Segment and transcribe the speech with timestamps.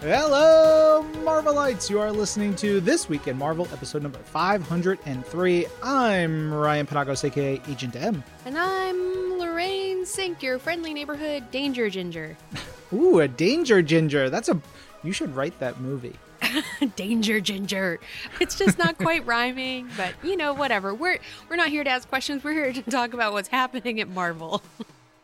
[0.00, 1.90] Hello, Marvelites!
[1.90, 5.66] You are listening to This Week in Marvel, episode number 503.
[5.82, 8.24] I'm Ryan Penagos, aka Agent M.
[8.46, 12.34] And I'm Lorraine Sink, your friendly neighborhood danger ginger.
[12.94, 14.30] Ooh, a danger ginger.
[14.30, 14.58] That's a.
[15.02, 16.16] You should write that movie.
[16.96, 18.00] danger ginger.
[18.40, 20.94] It's just not quite rhyming, but you know, whatever.
[20.94, 21.18] We're
[21.50, 22.42] we're not here to ask questions.
[22.42, 24.62] We're here to talk about what's happening at Marvel.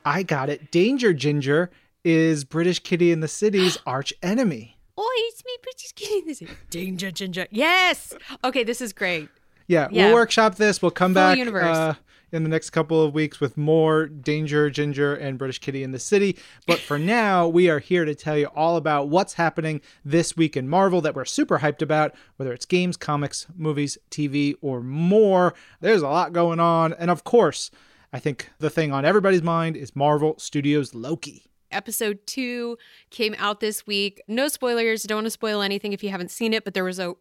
[0.05, 0.71] I got it.
[0.71, 1.71] Danger ginger
[2.07, 4.79] is British Kitty in the City's arch enemy.
[4.97, 6.53] Oh, it's me, British Kitty in the City.
[6.71, 7.47] Danger ginger.
[7.51, 8.15] Yes.
[8.45, 9.29] Okay, this is great.
[9.67, 10.07] Yeah, Yeah.
[10.07, 10.81] we'll workshop this.
[10.81, 11.95] We'll come Full back uh,
[12.31, 15.99] in the next couple of weeks with more Danger Ginger and British Kitty in the
[15.99, 16.39] City.
[16.69, 20.57] But for now, we are here to tell you all about what's happening this week
[20.57, 25.55] in Marvel that we're super hyped about, whether it's games, comics, movies, TV, or more.
[25.81, 26.93] There's a lot going on.
[26.95, 27.73] And of course,
[28.13, 31.43] I think the thing on everybody's mind is Marvel Studios Loki.
[31.77, 32.79] Episode two
[33.11, 34.23] came out this week.
[34.27, 35.03] No spoilers.
[35.03, 37.15] Don't want to spoil anything if you haven't seen it, but there was a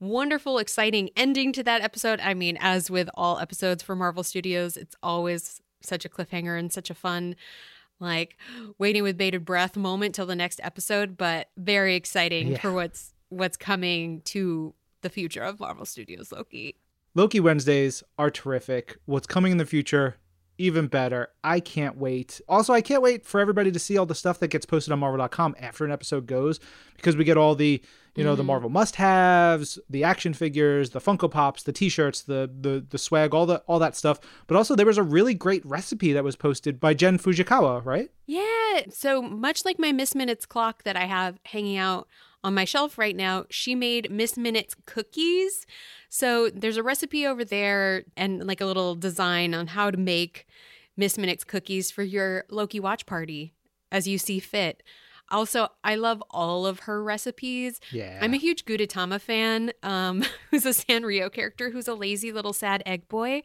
[0.00, 2.20] wonderful, exciting ending to that episode.
[2.20, 6.72] I mean, as with all episodes for Marvel Studios, it's always such a cliffhanger and
[6.72, 7.36] such a fun,
[8.00, 8.36] like
[8.78, 12.58] waiting with bated breath moment till the next episode, but very exciting Yeah.
[12.60, 16.76] for what's what's coming to the future of Marvel Studios Loki.
[17.14, 18.98] Loki Wednesdays are terrific.
[19.06, 20.16] What's coming in the future,
[20.62, 21.28] even better.
[21.42, 22.40] I can't wait.
[22.48, 25.00] Also, I can't wait for everybody to see all the stuff that gets posted on
[25.00, 26.60] Marvel.com after an episode goes
[26.96, 27.82] because we get all the,
[28.14, 28.48] you know, the mm-hmm.
[28.48, 33.44] Marvel must-haves, the action figures, the Funko Pops, the T-shirts, the the the swag, all
[33.44, 34.20] the all that stuff.
[34.46, 38.10] But also, there was a really great recipe that was posted by Jen Fujikawa, right?
[38.26, 38.82] Yeah.
[38.90, 42.06] So much like my Miss Minutes clock that I have hanging out
[42.44, 45.66] on my shelf right now, she made Miss Minutes cookies.
[46.08, 50.46] So there's a recipe over there and like a little design on how to make
[50.96, 53.54] Miss Minutes cookies for your Loki watch party
[53.90, 54.82] as you see fit.
[55.32, 57.80] Also, I love all of her recipes.
[57.90, 58.18] Yeah.
[58.22, 62.82] I'm a huge Gudetama fan, um, who's a Sanrio character who's a lazy little sad
[62.86, 63.42] egg boy.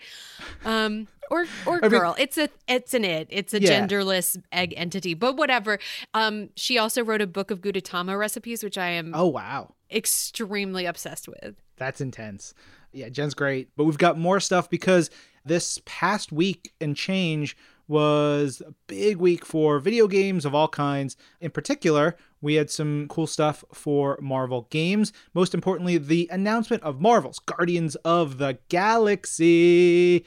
[0.65, 2.15] Um, or or I mean- girl.
[2.19, 3.27] it's a it's an it.
[3.31, 3.87] It's a Yeah.
[3.87, 5.79] genderless egg entity, but whatever.
[6.13, 9.73] Um, she also wrote a book of Gudetama recipes, which I am oh wow.
[9.91, 11.55] extremely obsessed with.
[11.77, 12.53] That's intense.
[12.93, 13.69] Yeah, Jen's great.
[13.75, 15.09] But we've got more stuff because
[15.45, 17.55] this past week and change
[17.87, 21.15] was a big week for video games of all kinds.
[21.39, 25.13] In particular, we had some cool stuff for Marvel games.
[25.33, 30.25] Most importantly, the announcement of Marvel's Guardians of the Galaxy.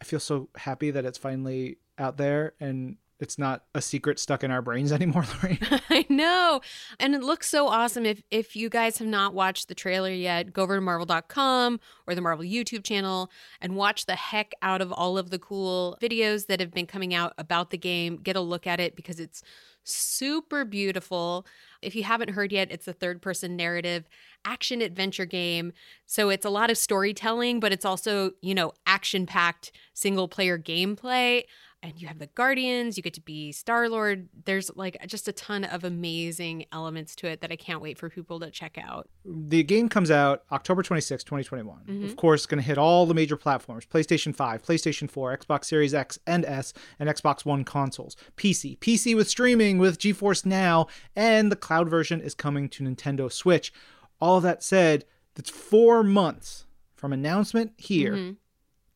[0.00, 4.42] I feel so happy that it's finally out there and it's not a secret stuck
[4.42, 5.58] in our brains anymore, Lorraine.
[5.90, 6.60] I know.
[6.98, 8.06] And it looks so awesome.
[8.06, 12.14] If if you guys have not watched the trailer yet, go over to marvel.com or
[12.14, 16.46] the Marvel YouTube channel and watch the heck out of all of the cool videos
[16.46, 18.16] that have been coming out about the game.
[18.16, 19.42] Get a look at it because it's
[19.82, 21.46] super beautiful.
[21.82, 24.08] If you haven't heard yet, it's a third person narrative
[24.44, 25.72] action adventure game.
[26.06, 30.58] So it's a lot of storytelling, but it's also, you know, action packed single player
[30.58, 31.44] gameplay
[31.82, 35.32] and you have the guardians you get to be star lord there's like just a
[35.32, 39.08] ton of amazing elements to it that i can't wait for people to check out
[39.24, 41.78] the game comes out October 26, 2021.
[41.78, 42.04] Mm-hmm.
[42.04, 45.94] Of course, going to hit all the major platforms PlayStation 5, PlayStation 4, Xbox Series
[45.94, 51.52] X and S, and Xbox One consoles, PC, PC with streaming with GeForce Now, and
[51.52, 53.72] the cloud version is coming to Nintendo Switch.
[54.20, 55.04] All of that said,
[55.34, 58.32] that's four months from announcement here mm-hmm.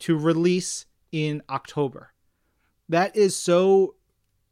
[0.00, 2.13] to release in October.
[2.89, 3.95] That is so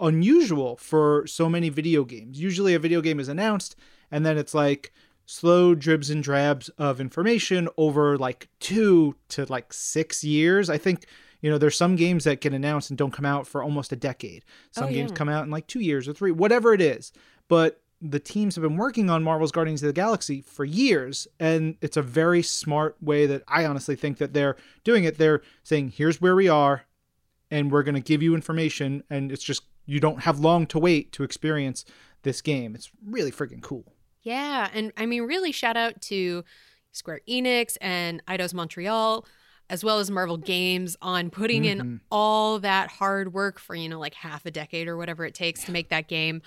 [0.01, 2.41] unusual for so many video games.
[2.41, 3.77] Usually, a video game is announced,
[4.11, 4.93] and then it's like
[5.25, 10.69] slow dribs and drabs of information over like two to like six years.
[10.69, 11.07] I think,
[11.41, 13.97] you know, there's some games that get announced and don't come out for almost a
[13.97, 14.45] decade.
[14.73, 17.13] Some Oh, games come out in like two years or three, whatever it is.
[17.49, 21.77] But the teams have been working on Marvel's Guardians of the Galaxy for years, and
[21.81, 25.19] it's a very smart way that I honestly think that they're doing it.
[25.19, 26.83] They're saying, here's where we are,
[27.53, 30.79] and we're going to give you information, and it's just, you don't have long to
[30.79, 31.85] wait to experience
[32.23, 32.75] this game.
[32.75, 33.85] It's really freaking cool.
[34.23, 36.45] yeah and i mean really shout out to
[36.93, 39.27] square enix and eidos montreal
[39.69, 41.97] as well as marvel games on putting in mm-hmm.
[42.11, 45.65] all that hard work for you know like half a decade or whatever it takes
[45.65, 46.43] to make that game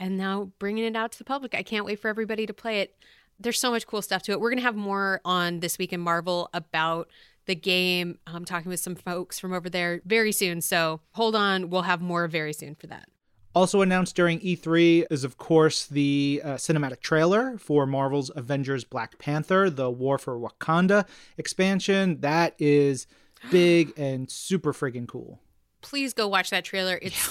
[0.00, 2.80] and now bringing it out to the public i can't wait for everybody to play
[2.80, 2.96] it
[3.38, 5.92] there's so much cool stuff to it we're going to have more on this week
[5.92, 7.08] in marvel about
[7.46, 11.70] the game i'm talking with some folks from over there very soon so hold on
[11.70, 13.08] we'll have more very soon for that
[13.54, 19.18] Also announced during E3 is, of course, the uh, cinematic trailer for Marvel's Avengers Black
[19.18, 21.04] Panther, the War for Wakanda
[21.36, 22.20] expansion.
[22.22, 23.06] That is
[23.50, 25.38] big and super friggin' cool.
[25.82, 26.98] please go watch that trailer.
[27.02, 27.28] It's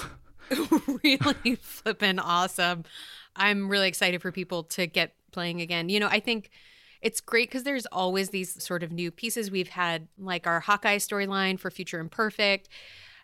[1.02, 2.84] really flippin' awesome.
[3.34, 5.88] I'm really excited for people to get playing again.
[5.88, 6.50] You know, I think
[7.02, 9.50] it's great because there's always these sort of new pieces.
[9.50, 12.68] We've had like our Hawkeye storyline for Future Imperfect,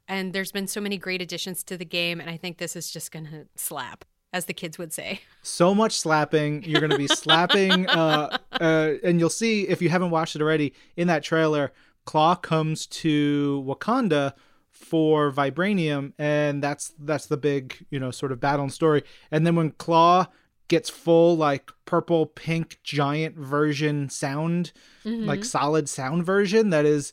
[0.08, 2.20] and there's been so many great additions to the game.
[2.20, 5.20] And I think this is just going to slap, as the kids would say.
[5.42, 6.64] So much slapping.
[6.64, 10.42] You're going to be slapping, uh, uh, and you'll see if you haven't watched it
[10.42, 11.72] already in that trailer.
[12.04, 14.34] Klaue comes to Wakanda
[14.70, 19.02] for vibranium and that's that's the big you know sort of battle and story
[19.32, 20.28] and then when Klaue
[20.68, 24.72] gets full like purple pink giant version sound
[25.04, 25.24] mm-hmm.
[25.24, 27.12] like solid sound version that is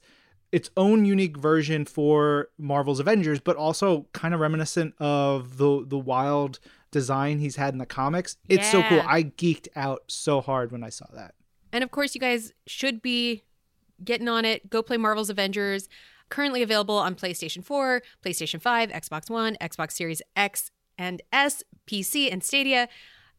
[0.51, 5.97] its own unique version for Marvel's Avengers but also kind of reminiscent of the the
[5.97, 6.59] wild
[6.95, 8.37] design he's had in the comics.
[8.47, 8.71] It's yeah.
[8.71, 9.01] so cool.
[9.05, 11.35] I geeked out so hard when I saw that.
[11.73, 13.43] And of course you guys should be
[14.01, 14.69] getting on it.
[14.69, 15.89] Go play Marvel's Avengers.
[16.29, 22.31] Currently available on PlayStation 4, PlayStation 5, Xbox One, Xbox Series X and S, PC
[22.31, 22.87] and Stadia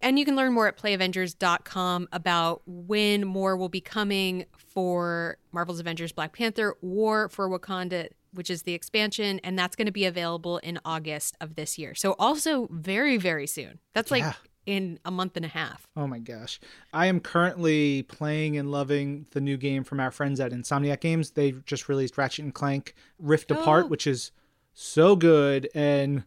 [0.00, 5.81] and you can learn more at playavengers.com about when more will be coming for Marvel's
[5.81, 9.40] Avengers Black Panther War for Wakanda, which is the expansion.
[9.43, 11.94] And that's going to be available in August of this year.
[11.94, 13.78] So, also very, very soon.
[13.94, 14.34] That's like yeah.
[14.66, 15.87] in a month and a half.
[15.96, 16.60] Oh my gosh.
[16.92, 21.31] I am currently playing and loving the new game from our friends at Insomniac Games.
[21.31, 23.60] They just released Ratchet and Clank Rift oh.
[23.60, 24.31] Apart, which is
[24.75, 26.25] so good and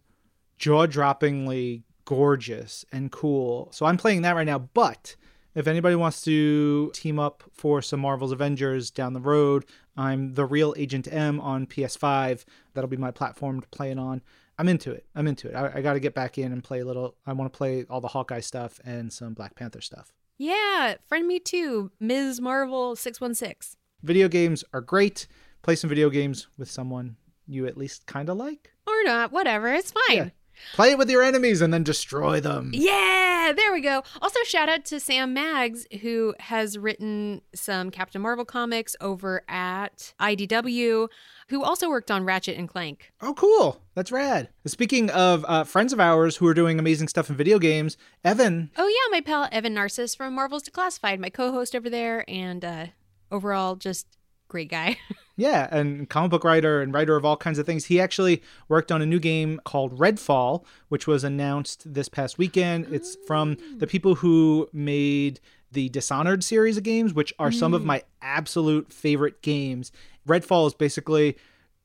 [0.57, 3.70] jaw droppingly gorgeous and cool.
[3.72, 4.58] So I'm playing that right now.
[4.58, 5.16] But
[5.54, 9.66] if anybody wants to team up for some Marvel's Avengers down the road,
[9.96, 12.46] I'm the real Agent M on PS5.
[12.74, 14.24] That'll be my platform to play it on.
[14.58, 15.06] I'm into it.
[15.14, 15.54] I'm into it.
[15.54, 17.14] I, I got to get back in and play a little.
[17.28, 20.12] I want to play all the Hawkeye stuff and some Black Panther stuff.
[20.40, 22.42] Yeah, friend me too, Ms.
[22.42, 23.78] Marvel 616.
[24.02, 25.28] Video games are great.
[25.62, 28.74] Play some video games with someone you at least kind of like.
[28.88, 29.72] Or not, whatever.
[29.72, 30.18] It's fine.
[30.18, 30.30] Yeah.
[30.74, 32.72] Play it with your enemies and then destroy them.
[32.74, 34.04] Yeah, there we go.
[34.22, 40.14] Also, shout out to Sam Maggs, who has written some Captain Marvel comics over at
[40.20, 41.10] IDW,
[41.50, 43.12] who also worked on Ratchet and Clank.
[43.22, 43.82] Oh, cool.
[43.96, 44.50] That's rad.
[44.66, 48.72] Speaking of uh, friends of ours who are doing amazing stuff in video games, Evan.
[48.78, 52.64] Oh, yeah, my pal Evan Narcisse from Marvel's Declassified, my co host over there, and
[52.64, 52.86] uh,
[53.32, 54.08] overall just
[54.48, 54.98] great guy.
[55.39, 57.86] Yeah, and comic book writer and writer of all kinds of things.
[57.86, 62.88] He actually worked on a new game called Redfall, which was announced this past weekend.
[62.91, 65.39] It's from the people who made
[65.71, 67.86] the Dishonored series of games, which are some of mm.
[67.86, 69.94] my absolute favorite games.
[70.27, 71.38] Redfall is basically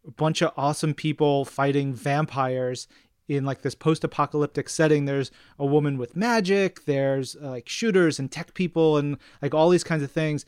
[0.05, 2.89] a bunch of awesome people fighting vampires
[3.29, 8.31] in like this post-apocalyptic setting there's a woman with magic there's uh, like shooters and
[8.31, 10.45] tech people and like all these kinds of things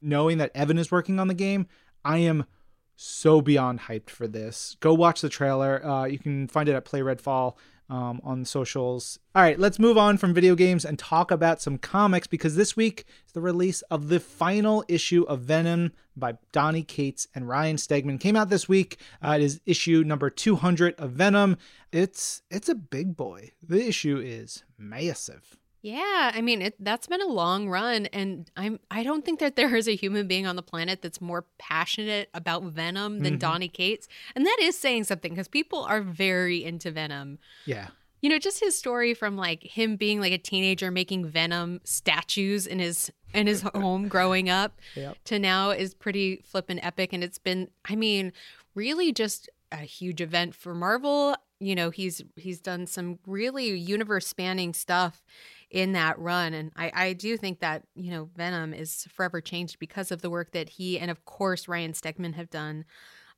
[0.00, 1.66] knowing that evan is working on the game
[2.06, 2.46] I am
[2.94, 4.76] so beyond hyped for this.
[4.80, 5.84] Go watch the trailer.
[5.84, 7.56] Uh, you can find it at Play Redfall
[7.90, 9.18] um, on socials.
[9.34, 12.76] All right, let's move on from video games and talk about some comics because this
[12.76, 17.76] week is the release of the final issue of Venom by Donny Cates and Ryan
[17.76, 18.20] Stegman.
[18.20, 18.98] Came out this week.
[19.20, 21.58] Uh, it is issue number 200 of Venom.
[21.92, 23.50] It's it's a big boy.
[23.62, 25.58] The issue is massive.
[25.86, 29.54] Yeah, I mean it, that's been a long run, and I'm I don't think that
[29.54, 33.38] there is a human being on the planet that's more passionate about Venom than mm-hmm.
[33.38, 37.38] Donny Cates, and that is saying something because people are very into Venom.
[37.66, 41.80] Yeah, you know, just his story from like him being like a teenager making Venom
[41.84, 45.16] statues in his in his home growing up yep.
[45.26, 48.32] to now is pretty flippin' epic, and it's been I mean
[48.74, 51.36] really just a huge event for Marvel.
[51.60, 55.22] You know, he's he's done some really universe spanning stuff
[55.70, 56.54] in that run.
[56.54, 60.30] And I, I do think that, you know, Venom is forever changed because of the
[60.30, 62.84] work that he and, of course, Ryan Stegman have done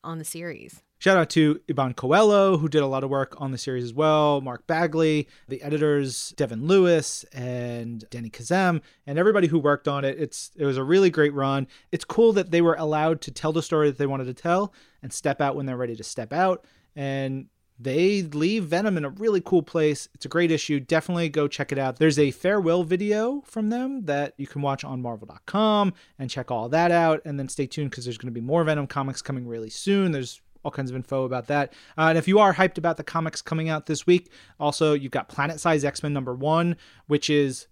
[0.04, 0.82] on the series.
[1.00, 3.94] Shout out to Iban Coelho, who did a lot of work on the series as
[3.94, 10.04] well, Mark Bagley, the editors, Devin Lewis, and Danny Khazem, and everybody who worked on
[10.04, 10.18] it.
[10.18, 11.68] It's it was a really great run.
[11.92, 14.72] It's cool that they were allowed to tell the story that they wanted to tell
[15.00, 16.64] and step out when they're ready to step out.
[16.96, 17.46] And
[17.78, 20.08] they leave Venom in a really cool place.
[20.14, 20.80] It's a great issue.
[20.80, 21.96] Definitely go check it out.
[21.96, 26.68] There's a farewell video from them that you can watch on marvel.com and check all
[26.70, 27.22] that out.
[27.24, 30.10] And then stay tuned because there's going to be more Venom comics coming really soon.
[30.10, 31.72] There's all kinds of info about that.
[31.96, 35.12] Uh, and if you are hyped about the comics coming out this week, also you've
[35.12, 37.68] got Planet Size X Men number one, which is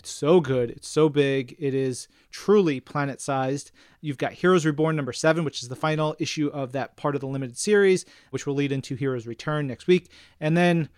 [0.00, 0.70] it's so good.
[0.70, 1.54] It's so big.
[1.58, 3.70] It is truly planet sized.
[4.00, 7.20] You've got Heroes Reborn number seven, which is the final issue of that part of
[7.20, 10.10] the limited series, which will lead into Heroes Return next week.
[10.40, 10.88] And then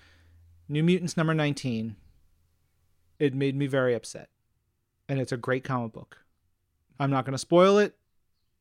[0.68, 1.96] New Mutants number 19.
[3.18, 4.28] It made me very upset.
[5.08, 6.18] And it's a great comic book.
[7.00, 7.96] I'm not going to spoil it,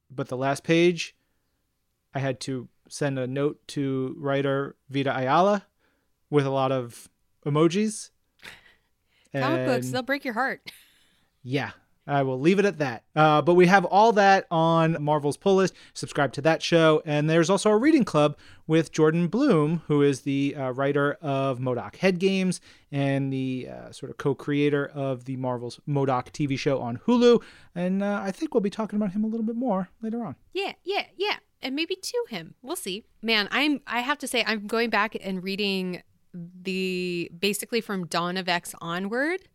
[0.10, 1.16] but the last page,
[2.16, 5.68] I had to send a note to writer Vita Ayala
[6.32, 7.10] with a lot of
[7.46, 8.10] emojis
[9.34, 10.72] Comic books, they'll break your heart.
[11.44, 11.72] Yeah,
[12.06, 13.04] I will leave it at that.
[13.16, 15.74] Uh, but we have all that on Marvel's pull list.
[15.96, 17.02] Subscribe to that show.
[17.04, 21.58] And there's also a reading club with Jordan Blum, who is the uh, writer of
[21.60, 22.62] MODOK Head Games
[22.92, 27.42] and the uh, sort of co creator of the Marvel's MODOK TV show on Hulu.
[27.74, 30.36] And uh, I think we'll be talking about him a little bit more later on.
[30.54, 31.38] Yeah, yeah, yeah.
[31.62, 32.56] And maybe to him.
[32.62, 33.06] We'll see.
[33.22, 36.02] Man, I'm I have to say I'm going back and reading
[36.34, 39.48] the basically from Dawn of X onward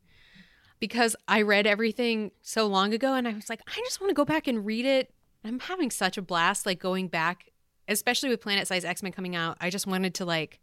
[0.79, 4.15] because I read everything so long ago and I was like, I just want to
[4.15, 5.13] go back and read it.
[5.45, 7.51] I'm having such a blast like going back,
[7.89, 9.57] especially with Planet Size X-Men coming out.
[9.61, 10.61] I just wanted to like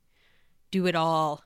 [0.71, 1.43] do it all.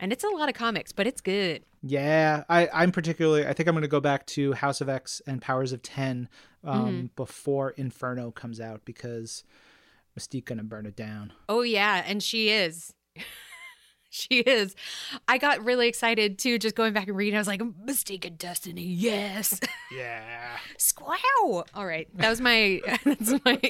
[0.00, 1.64] And it's a lot of comics, but it's good.
[1.82, 3.46] Yeah, I, I'm particularly.
[3.46, 6.28] I think I'm going to go back to House of X and Powers of Ten
[6.64, 9.44] um, before Inferno comes out because
[10.18, 11.32] Mystique going to burn it down.
[11.48, 12.94] Oh yeah, and she is.
[14.14, 14.76] she is.
[15.26, 17.34] I got really excited too, just going back and reading.
[17.34, 19.58] I was like, "Mistaken destiny, yes."
[19.90, 20.56] Yeah.
[20.78, 21.64] Squow!
[21.74, 23.60] All right, that was my that's my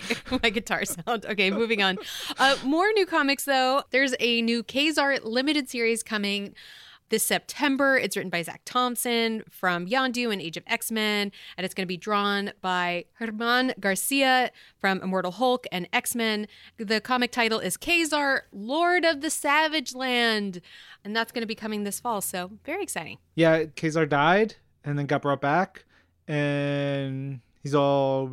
[0.43, 1.25] my guitar sound.
[1.25, 1.99] Okay, moving on.
[2.39, 3.83] Uh, more new comics though.
[3.91, 6.55] There's a new Ka-Zar limited series coming
[7.11, 7.97] this September.
[7.97, 11.85] It's written by Zac Thompson from Yondu and Age of X Men, and it's going
[11.85, 16.47] to be drawn by Germán García from Immortal Hulk and X Men.
[16.77, 20.61] The comic title is Ka-Zar, Lord of the Savage Land,
[21.05, 22.21] and that's going to be coming this fall.
[22.21, 23.19] So very exciting.
[23.35, 25.85] Yeah, Ka-Zar died and then got brought back,
[26.27, 28.29] and he's all.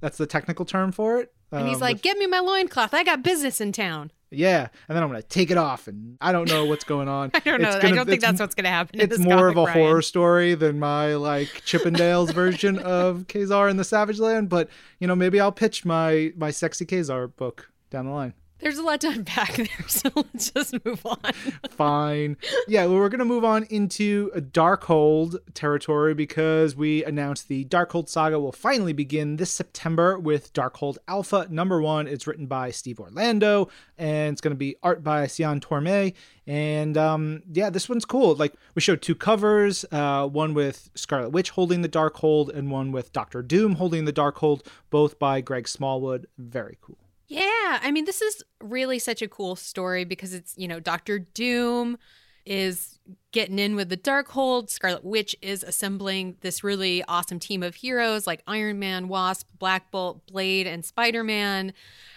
[0.00, 1.32] That's the technical term for it.
[1.52, 2.92] And he's Um, like, with- "Get me my loincloth.
[2.92, 6.32] I got business in town." Yeah, and then I'm gonna take it off, and I
[6.32, 7.30] don't know what's going on.
[7.34, 7.68] I don't know.
[7.68, 9.00] It's I gonna- don't think that's what's going to happen.
[9.00, 9.78] It's more of a Ryan.
[9.78, 14.68] horror story than my like Chippendales version of Ka-Zar in the Savage Land, but
[14.98, 18.34] you know maybe I'll pitch my my sexy Ka-Zar book down the line.
[18.58, 21.18] There's a lot to unpack there, so let's just move on.
[21.70, 22.38] Fine.
[22.66, 28.08] Yeah, well, we're going to move on into Darkhold territory because we announced the Darkhold
[28.08, 32.06] saga will finally begin this September with Darkhold Alpha number one.
[32.06, 36.14] It's written by Steve Orlando and it's going to be art by Cian Tormey.
[36.46, 38.36] And um, yeah, this one's cool.
[38.36, 42.90] Like, we showed two covers uh, one with Scarlet Witch holding the Darkhold and one
[42.90, 46.26] with Doctor Doom holding the Darkhold, both by Greg Smallwood.
[46.38, 47.05] Very cool.
[47.28, 51.18] Yeah, I mean, this is really such a cool story because it's, you know, Doctor
[51.18, 51.98] Doom
[52.44, 53.00] is
[53.32, 54.70] getting in with the Darkhold.
[54.70, 59.90] Scarlet Witch is assembling this really awesome team of heroes like Iron Man, Wasp, Black
[59.90, 61.72] Bolt, Blade, and Spider Man.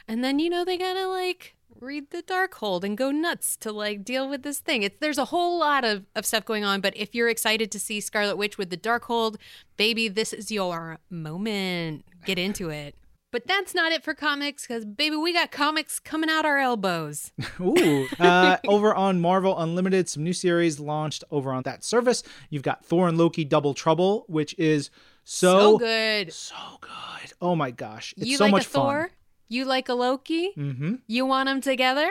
[0.07, 4.03] And then, you know, they gotta like read the Darkhold and go nuts to like
[4.03, 4.83] deal with this thing.
[4.83, 7.79] It's there's a whole lot of, of stuff going on, but if you're excited to
[7.79, 9.37] see Scarlet Witch with the Darkhold,
[9.77, 12.05] baby, this is your moment.
[12.25, 12.95] Get into it.
[13.31, 17.31] But that's not it for comics, because baby, we got comics coming out our elbows.
[17.61, 18.07] Ooh.
[18.19, 22.23] Uh, over on Marvel Unlimited, some new series launched over on that service.
[22.49, 24.89] You've got Thor and Loki Double Trouble, which is
[25.25, 26.33] so, So good.
[26.33, 27.33] so good.
[27.41, 28.15] Oh my gosh.
[28.17, 29.11] It's you so like much a Thor?
[29.47, 30.51] You like a Loki?
[30.57, 30.95] Mm-hmm.
[31.07, 32.09] You want them together?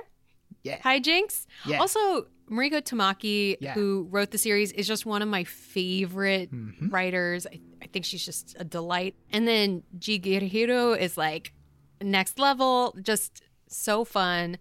[0.62, 0.78] Yeah.
[0.78, 1.46] Hijinks?
[1.66, 1.78] Yeah.
[1.80, 3.74] Also, Mariko Tamaki, Yeah.
[3.74, 6.92] who wrote the series, is just one of my favorite Mhm.
[6.92, 7.46] writers.
[7.46, 9.14] I, I think she's just a delight.
[9.32, 11.52] And then Gurihiru is like
[12.02, 14.58] next level, just so fun.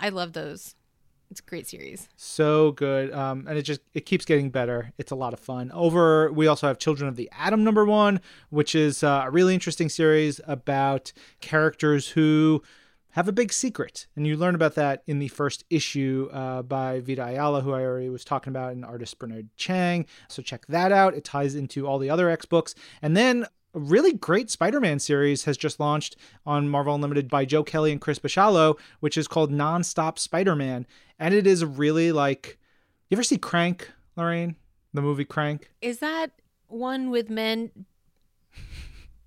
[0.00, 0.74] I love those.
[1.30, 2.08] It's a great series.
[2.16, 3.12] So good.
[3.12, 4.92] Um, and it just it keeps getting better.
[4.96, 5.70] It's a lot of fun.
[5.72, 9.52] Over we also have Children of the Atom number one, which is uh, a really
[9.52, 12.62] interesting series about characters who
[13.12, 14.06] have a big secret.
[14.16, 17.82] And you learn about that in the first issue uh, by Vita Ayala, who I
[17.82, 20.06] already was talking about, and artist Bernard Chang.
[20.28, 21.14] So check that out.
[21.14, 22.74] It ties into all the other X books.
[23.02, 27.64] And then a really great Spider-Man series has just launched on Marvel Unlimited by Joe
[27.64, 30.86] Kelly and Chris Bachalo, which is called Nonstop Spider-Man.
[31.18, 32.58] And it is really like
[33.10, 34.56] you ever see Crank, Lorraine?
[34.92, 35.70] The movie Crank?
[35.80, 36.32] Is that
[36.66, 37.70] one with men?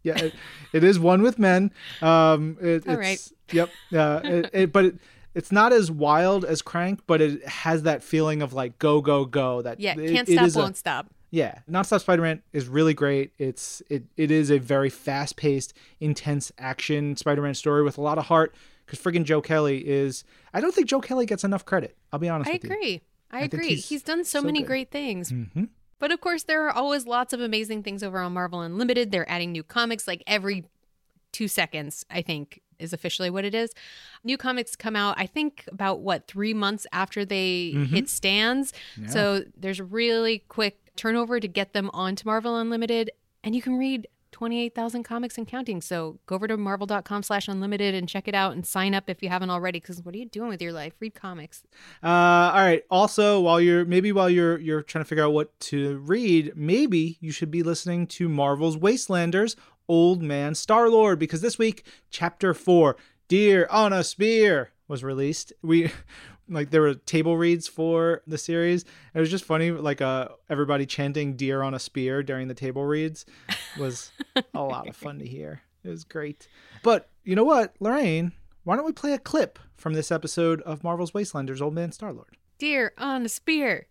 [0.04, 0.34] Yeah, it,
[0.74, 1.72] it is one with men.
[2.02, 3.32] Um, it, All it's, right.
[3.52, 3.70] Yep.
[3.94, 4.96] Uh, it, it, but it,
[5.36, 9.26] it's not as wild as Crank, but it has that feeling of like go go
[9.26, 9.62] go.
[9.62, 11.08] That Yeah, it- can't stop, is a- won't stop.
[11.30, 13.32] yeah, Nonstop Spider-Man is really great.
[13.38, 18.26] It's it it is a very fast-paced, intense action Spider-Man story with a lot of
[18.26, 18.54] heart.
[18.86, 21.96] Because friggin' Joe Kelly is, I don't think Joe Kelly gets enough credit.
[22.12, 22.70] I'll be honest I with you.
[22.72, 23.02] agree.
[23.32, 23.68] I, I agree.
[23.70, 24.68] he's He's, done so, so many good.
[24.68, 25.30] great things.
[25.30, 25.64] hmm
[26.02, 29.12] But of course, there are always lots of amazing things over on Marvel Unlimited.
[29.12, 30.66] They're adding new comics like every
[31.32, 33.70] two seconds, I think is officially what it is.
[34.24, 37.86] New comics come out, I think, about what, three months after they Mhm.
[37.88, 38.74] hit stands.
[39.00, 39.08] Yeah.
[39.08, 43.12] So there's a really quick turnover to get them onto Marvel Unlimited.
[43.44, 45.82] And you can read 28,000 comics and counting.
[45.82, 49.22] So go over to marvel.com slash unlimited and check it out and sign up if
[49.22, 49.80] you haven't already.
[49.80, 50.94] Because what are you doing with your life?
[51.00, 51.64] Read comics.
[52.04, 52.84] Uh, all right.
[52.90, 57.18] Also, while you're maybe while you're you're trying to figure out what to read, maybe
[57.20, 59.56] you should be listening to Marvel's Wastelanders
[59.88, 62.96] Old Man Star Lord because this week, chapter four,
[63.28, 65.54] Deer on a Spear, was released.
[65.62, 65.92] We
[66.52, 68.86] like there were table reads for the series.
[69.14, 72.86] It was just funny, like uh everybody chanting "Deer on a Spear" during the table
[72.86, 73.26] reads
[73.80, 74.12] was
[74.54, 75.62] a lot of fun to hear.
[75.84, 76.48] It was great.
[76.84, 78.34] But you know what, Lorraine?
[78.64, 82.14] Why don't we play a clip from this episode of Marvel's Wastelanders Old Man Star
[82.14, 82.38] Lord?
[82.60, 83.88] Deer on a spear.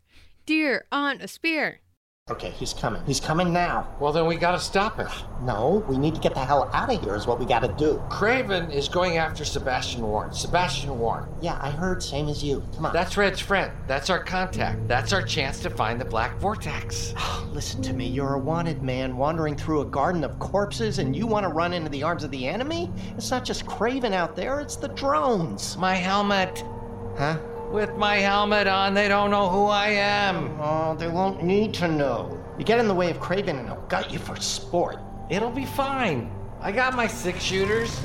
[0.46, 1.80] Deer on a spear.
[2.30, 3.02] Okay, he's coming.
[3.06, 3.88] He's coming now.
[3.98, 5.08] Well, then we gotta stop him.
[5.42, 8.00] No, we need to get the hell out of here, is what we gotta do.
[8.08, 10.32] Kraven is going after Sebastian Warren.
[10.32, 11.28] Sebastian Warren.
[11.40, 12.62] Yeah, I heard, same as you.
[12.76, 12.92] Come on.
[12.92, 13.72] That's Red's friend.
[13.88, 14.86] That's our contact.
[14.86, 17.14] That's our chance to find the Black Vortex.
[17.48, 21.26] Listen to me, you're a wanted man wandering through a garden of corpses and you
[21.26, 22.92] want to run into the arms of the enemy?
[23.16, 25.76] It's not just Kraven out there, it's the drones.
[25.76, 26.62] My helmet.
[27.18, 27.38] Huh?
[27.70, 30.58] With my helmet on, they don't know who I am.
[30.60, 32.36] Oh, they won't need to know.
[32.58, 34.98] You get in the way of Kraven and he'll gut you for sport.
[35.28, 36.30] It'll be fine.
[36.60, 37.98] I got my six shooters.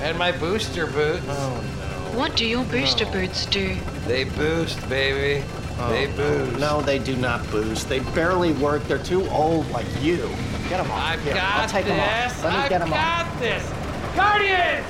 [0.00, 1.24] And my booster boots.
[1.28, 1.64] Oh,
[2.12, 2.18] no.
[2.18, 3.76] What do your booster boots do?
[4.06, 5.44] They boost, baby.
[5.78, 5.90] Oh, no.
[5.90, 6.58] they boost.
[6.58, 7.88] No, they do not boost.
[7.88, 8.82] They barely work.
[8.84, 10.16] They're too old like you.
[10.70, 11.02] Get them off.
[11.02, 11.94] I've Here, got I'll take this.
[11.94, 12.44] them off.
[12.44, 13.26] Let me I've get them off.
[13.26, 13.72] got this.
[14.16, 14.86] Guardians!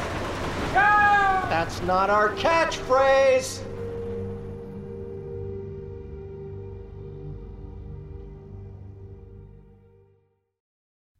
[0.72, 3.62] That's not our catchphrase.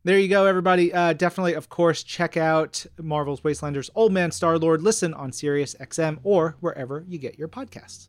[0.04, 0.90] There you go, everybody.
[0.92, 4.80] Uh, definitely, of course, check out Marvel's Wastelanders Old Man Star Lord.
[4.80, 8.08] Listen on Sirius XM or wherever you get your podcasts.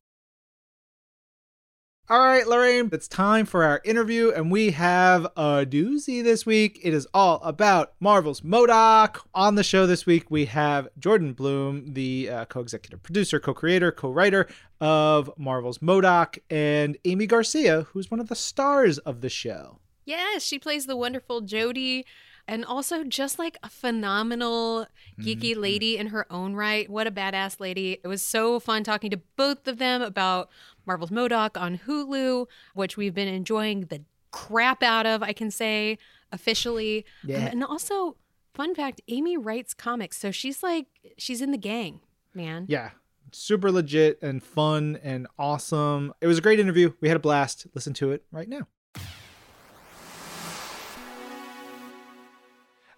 [2.12, 6.80] All right, Lorraine, it's time for our interview, and we have a doozy this week.
[6.82, 9.22] It is all about Marvel's MODOK.
[9.36, 13.54] On the show this week, we have Jordan Blum, the uh, co executive producer, co
[13.54, 14.48] creator, co writer
[14.82, 19.78] of Marvel's MODOK, and Aimee Garcia, who's one of the stars of the show.
[20.04, 22.06] Yes, she plays the wonderful Jodie
[22.50, 24.88] and also just like a phenomenal
[25.20, 25.62] geeky Mm-hmm.
[25.62, 26.90] lady in her own right.
[26.90, 28.00] What a badass lady.
[28.04, 30.50] It was so fun talking to both of them about
[30.86, 35.98] Marvel's MODOK on Hulu, which we've been enjoying the crap out of, I can say
[36.32, 37.06] officially.
[37.26, 38.16] Um, and also,
[38.54, 40.18] fun fact Aimee writes comics.
[40.18, 42.02] So she's like, she's in the gang,
[42.34, 42.66] man.
[42.68, 42.92] Yeah.
[43.32, 46.14] Super legit and fun and awesome.
[46.20, 46.94] It was a great interview.
[47.00, 47.68] We had a blast.
[47.76, 48.68] Listen to it right now.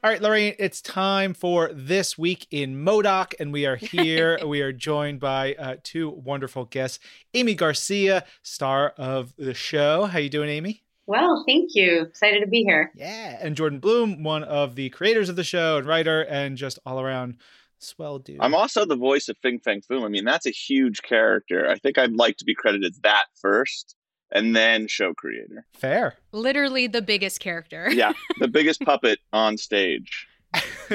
[0.04, 4.40] All right, Lorraine, it's time for This Week in Modoc, and we are here.
[4.48, 6.98] we are joined by uh, two wonderful guests.
[7.36, 10.06] Aimee Garcia, star of the show.
[10.06, 10.82] How you doing, Aimee?
[11.06, 12.02] Well, thank you.
[12.02, 12.92] Excited to be here.
[12.96, 13.38] Yeah.
[13.42, 17.00] And Jordan Blum, one of the creators of the show and writer and just all
[17.00, 17.38] around
[17.78, 18.38] swell dude.
[18.40, 20.04] I'm also the voice of Fing Fang Foom.
[20.04, 21.70] I mean, that's a huge character.
[21.70, 23.96] I think I'd like to be credited that first
[24.32, 25.65] and then show creator.
[25.74, 26.15] Fair.
[26.32, 27.89] Literally the biggest character.
[27.91, 30.28] Yeah, the biggest puppet on stage.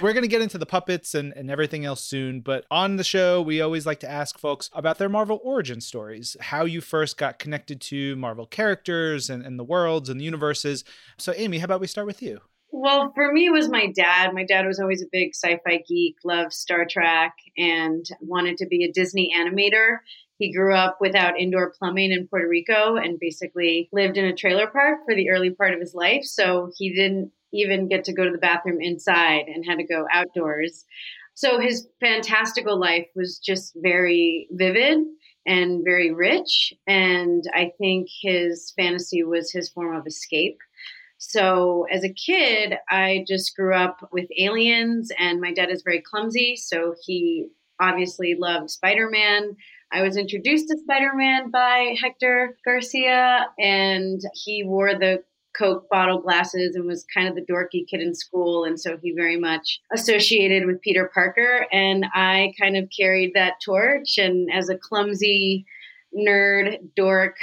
[0.00, 3.04] We're going to get into the puppets and, and everything else soon, but on the
[3.04, 7.18] show, we always like to ask folks about their Marvel origin stories, how you first
[7.18, 10.84] got connected to Marvel characters and, and the worlds and the universes.
[11.18, 12.40] So, Aimee, how about we start with you?
[12.76, 14.34] Well, for me, it was my dad.
[14.34, 18.66] My dad was always a big sci fi geek, loved Star Trek, and wanted to
[18.66, 19.98] be a Disney animator.
[20.44, 24.66] He grew up without indoor plumbing in Puerto Rico and basically lived in a trailer
[24.66, 26.22] park for the early part of his life.
[26.24, 30.04] So he didn't even get to go to the bathroom inside and had to go
[30.12, 30.84] outdoors.
[31.32, 34.98] So his fantastical life was just very vivid
[35.46, 36.74] and very rich.
[36.86, 40.58] And I think his fantasy was his form of escape.
[41.16, 46.02] So as a kid, I just grew up with aliens, and my dad is very
[46.02, 46.56] clumsy.
[46.56, 47.48] So he
[47.80, 49.56] obviously loved Spider Man.
[49.94, 55.22] I was introduced to Spider Man by Hector Garcia, and he wore the
[55.56, 58.64] Coke bottle glasses and was kind of the dorky kid in school.
[58.64, 61.66] And so he very much associated with Peter Parker.
[61.70, 64.18] And I kind of carried that torch.
[64.18, 65.64] And as a clumsy,
[66.16, 67.34] nerd dork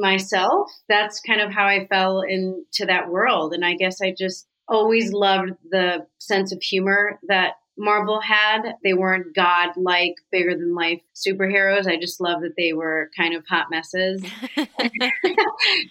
[0.00, 4.48] myself that's kind of how i fell into that world and i guess i just
[4.66, 8.62] always loved the sense of humor that marvel had.
[8.82, 11.86] They weren't god like bigger than life superheroes.
[11.86, 14.24] I just love that they were kind of hot messes.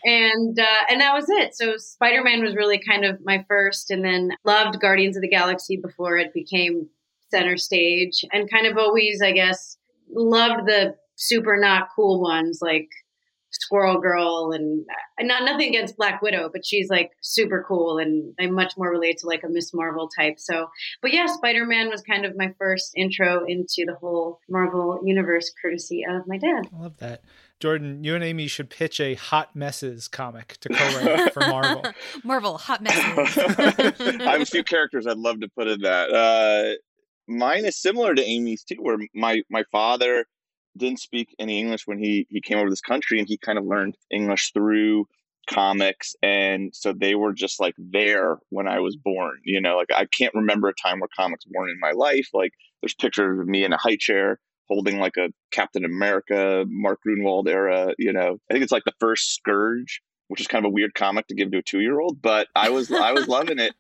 [0.04, 1.56] And uh, and that was it.
[1.56, 5.76] So spider-man was really kind of my first and then loved guardians of the galaxy
[5.78, 6.88] before it became
[7.32, 9.78] center stage and kind of always i guess
[10.10, 12.90] loved the super not cool ones like
[13.62, 14.86] Squirrel Girl, and
[15.20, 18.90] uh, not nothing against Black Widow, but she's like super cool, and I much more
[18.90, 20.40] relate to like a Miss Marvel type.
[20.40, 20.68] So,
[21.02, 25.52] but yeah, Spider Man was kind of my first intro into the whole Marvel universe,
[25.62, 26.70] courtesy of my dad.
[26.74, 27.24] I love that.
[27.60, 31.86] Jordan, you and Aimee should pitch a Hot Messes comic to co-write for Marvel.
[32.24, 33.38] Marvel hot messes.
[34.22, 36.12] I have a few characters I'd love to put in that.
[36.12, 36.76] Uh,
[37.28, 40.26] mine is similar to Aimee's too, where my my father
[40.78, 43.66] didn't speak any English when he he came over this country, and he kind of
[43.66, 45.08] learned English through
[45.48, 49.78] comics and so they were just like there when i was born you know?
[49.78, 52.30] Like i can't remember a time where comics weren't in my life.
[52.34, 57.00] Like there's pictures of me in a high chair holding like a captain america Mark
[57.08, 58.38] Gruenwald era you know?
[58.50, 61.36] I think it's like the first scourge which is kind of a weird comic to
[61.36, 63.74] give to a two year old but i was i was loving it.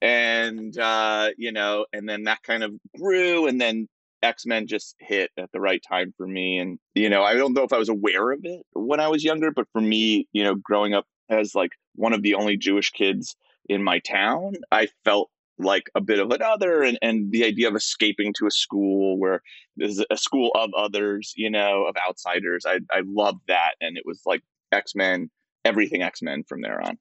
[0.00, 3.88] And uh you know and then that kind of grew and then
[4.22, 7.64] X-Men just hit at the right time for me and you know I don't know
[7.64, 10.54] if I was aware of it when I was younger but for me you know
[10.54, 13.36] growing up as like one of the only Jewish kids
[13.68, 17.68] in my town I felt like a bit of an other and, and the idea
[17.68, 19.42] of escaping to a school where
[19.76, 24.04] there's a school of others you know of outsiders I I loved that and it
[24.06, 25.30] was like X-Men
[25.64, 26.98] everything X-Men from there on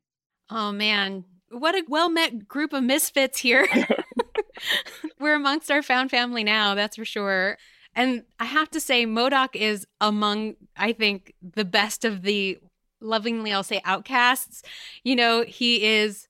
[0.49, 3.67] oh man what a well met group of misfits here.
[5.21, 7.57] We're amongst our found family now, that's for sure.
[7.95, 12.57] And I have to say, MODOK is among, I think, the best of the
[13.01, 14.63] lovingly, I'll say, outcasts.
[15.03, 16.27] You know, he is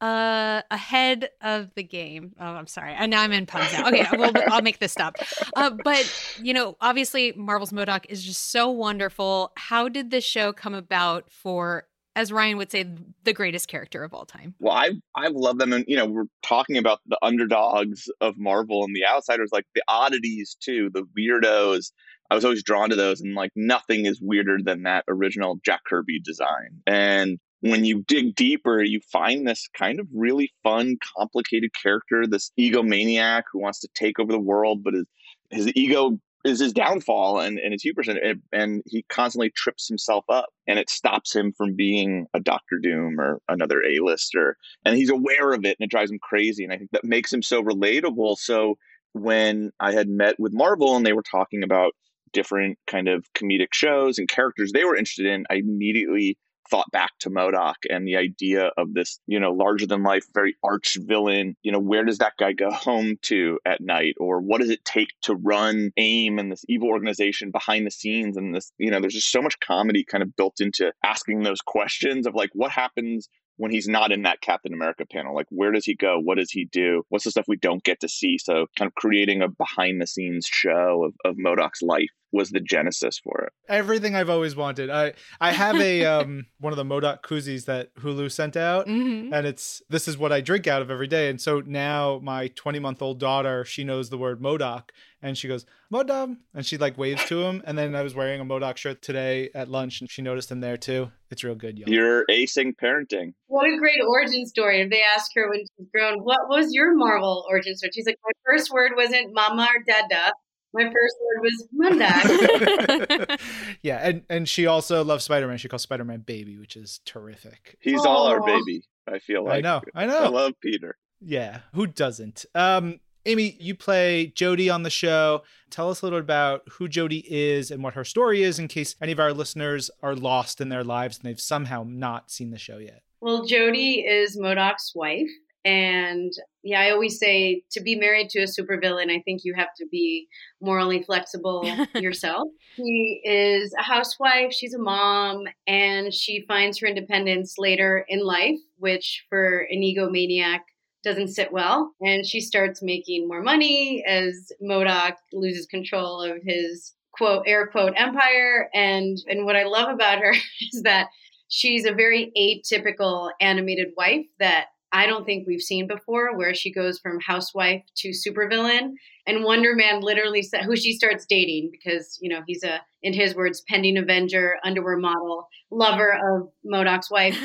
[0.00, 2.32] uh ahead of the game.
[2.40, 2.94] Oh, I'm sorry.
[2.94, 3.88] And now I'm in puns now.
[3.88, 5.16] Okay, well, I'll make this stop.
[5.54, 6.10] Uh, but
[6.42, 9.52] you know, obviously, Marvel's MODOK is just so wonderful.
[9.56, 12.86] How did this show come about for as Ryan would say,
[13.24, 14.54] the greatest character of all time.
[14.60, 18.84] Well, I've I've loved them, and you know, we're talking about the underdogs of Marvel
[18.84, 21.92] and the outsiders, like the oddities too, the weirdos.
[22.30, 25.84] I was always drawn to those, and like nothing is weirder than that original Jack
[25.84, 26.82] Kirby design.
[26.86, 32.50] And when you dig deeper, you find this kind of really fun, complicated character, this
[32.58, 35.04] egomaniac who wants to take over the world, but his
[35.50, 40.24] his ego is his downfall and, and his hubris and, and he constantly trips himself
[40.28, 45.10] up and it stops him from being a Doctor Doom or another A-lister and he's
[45.10, 46.64] aware of it and it drives him crazy.
[46.64, 48.36] And I think that makes him so relatable.
[48.36, 48.76] So
[49.12, 51.92] when I had met with Marvel and they were talking about
[52.32, 56.36] different kind of comedic shows and characters they were interested in I immediately
[56.70, 60.56] thought back to MODOK and the idea of this, you know, larger than life, very
[60.62, 61.56] arch villain.
[61.62, 64.14] You know, where does that guy go home to at night?
[64.18, 68.36] Or what does it take to run AIM and this evil organization behind the scenes?
[68.36, 71.60] And this, you know, there's just so much comedy kind of built into asking those
[71.60, 75.34] questions of like, what happens when he's not in that Captain America panel.
[75.34, 76.18] Like, where does he go?
[76.18, 77.02] What does he do?
[77.08, 78.36] What's the stuff we don't get to see?
[78.38, 82.58] So, kind of creating a behind the scenes show of, of MODOK's life was the
[82.58, 83.52] genesis for it.
[83.68, 84.90] Everything I've always wanted.
[84.90, 89.30] I I have a um one of the MODOK koozies that Hulu sent out, Mhm.
[89.32, 91.30] and it's this is what I drink out of every day.
[91.30, 94.88] And so now my 20 month old daughter, she knows the word MODOK,
[95.24, 97.62] and she goes MODOK, and she like waves to him.
[97.66, 100.60] And then I was wearing a MODOK shirt today at lunch, and she noticed him
[100.60, 101.10] there too.
[101.30, 101.88] It's real good, y'all.
[101.88, 103.32] You're acing parenting.
[103.46, 104.82] What a great origin story.
[104.82, 107.90] If they ask her when she's grown, what was your Marvel origin story?
[107.94, 110.32] She's like, my first word wasn't mama or dada.
[110.74, 113.40] My first word was Mondak.
[113.82, 115.56] yeah, and and she also loves Spider Man.
[115.56, 117.78] She calls Spider Man baby, which is terrific.
[117.80, 118.82] He's all our baby.
[119.10, 120.18] I feel like I know, I know.
[120.18, 120.96] I love Peter.
[121.20, 122.44] Yeah, who doesn't?
[122.54, 125.42] Um, Aimee, you play Jodie on the show.
[125.70, 128.96] Tell us a little about who Jodie is and what her story is, in case
[129.00, 132.58] any of our listeners are lost in their lives and they've somehow not seen the
[132.58, 133.02] show yet.
[133.20, 135.30] well, Jodie is MODOK's wife.
[135.66, 136.30] And
[136.62, 139.86] yeah, I always say to be married to a supervillain, I think you have to
[139.90, 140.28] be
[140.60, 142.48] morally flexible yourself.
[142.76, 148.58] She is a housewife, she's a mom, and she finds her independence later in life,
[148.76, 150.60] which for an egomaniac
[151.04, 151.92] doesn't sit well.
[152.00, 157.92] And she starts making more money as MODOK loses control of his quote air quote
[157.96, 158.68] empire.
[158.74, 160.32] And and what I love about her
[160.72, 161.08] is that
[161.48, 166.72] she's a very atypical animated wife that I don't think we've seen before, where she
[166.72, 168.92] goes from housewife to supervillain.
[169.26, 173.12] And Wonder Man literally said who she starts dating because, you know, he's a, in
[173.12, 177.36] his words, pending Avenger, underwear model, lover of MODOK's wife.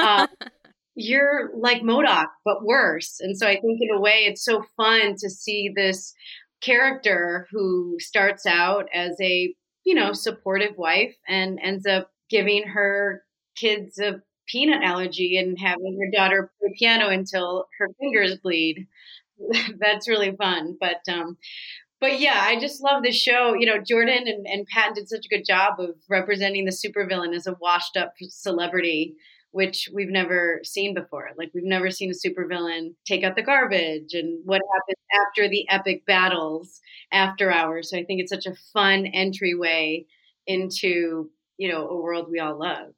[0.00, 0.26] Uh,
[0.96, 3.18] you're like MODOK, but worse.
[3.20, 6.14] And so I think in a way it's so fun to see this
[6.62, 9.54] character who starts out as a,
[9.84, 13.22] you know, supportive wife and ends up giving her
[13.56, 18.86] kids a peanut allergy and having her daughter play piano until her fingers bleed.
[19.78, 20.76] That's really fun.
[20.80, 21.36] But um,
[22.00, 23.54] but yeah, I just love the show.
[23.54, 27.34] You know, Jordan and, and Patton did such a good job of representing the supervillain
[27.34, 29.14] as a washed up celebrity,
[29.56, 31.30] which we've never seen before.
[31.38, 35.66] Like we've never seen a supervillain take out the garbage and what happens after the
[35.70, 36.78] epic battles
[37.10, 37.88] after hours.
[37.88, 40.04] So I think it's such a fun entryway
[40.46, 42.92] into, you know, a world we all love.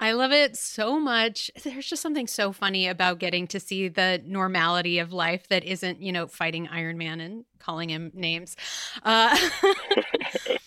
[0.00, 1.50] I love it so much.
[1.62, 6.00] There's just something so funny about getting to see the normality of life that isn't,
[6.00, 8.56] you know, fighting Iron Man and calling him names.
[9.02, 9.36] Uh,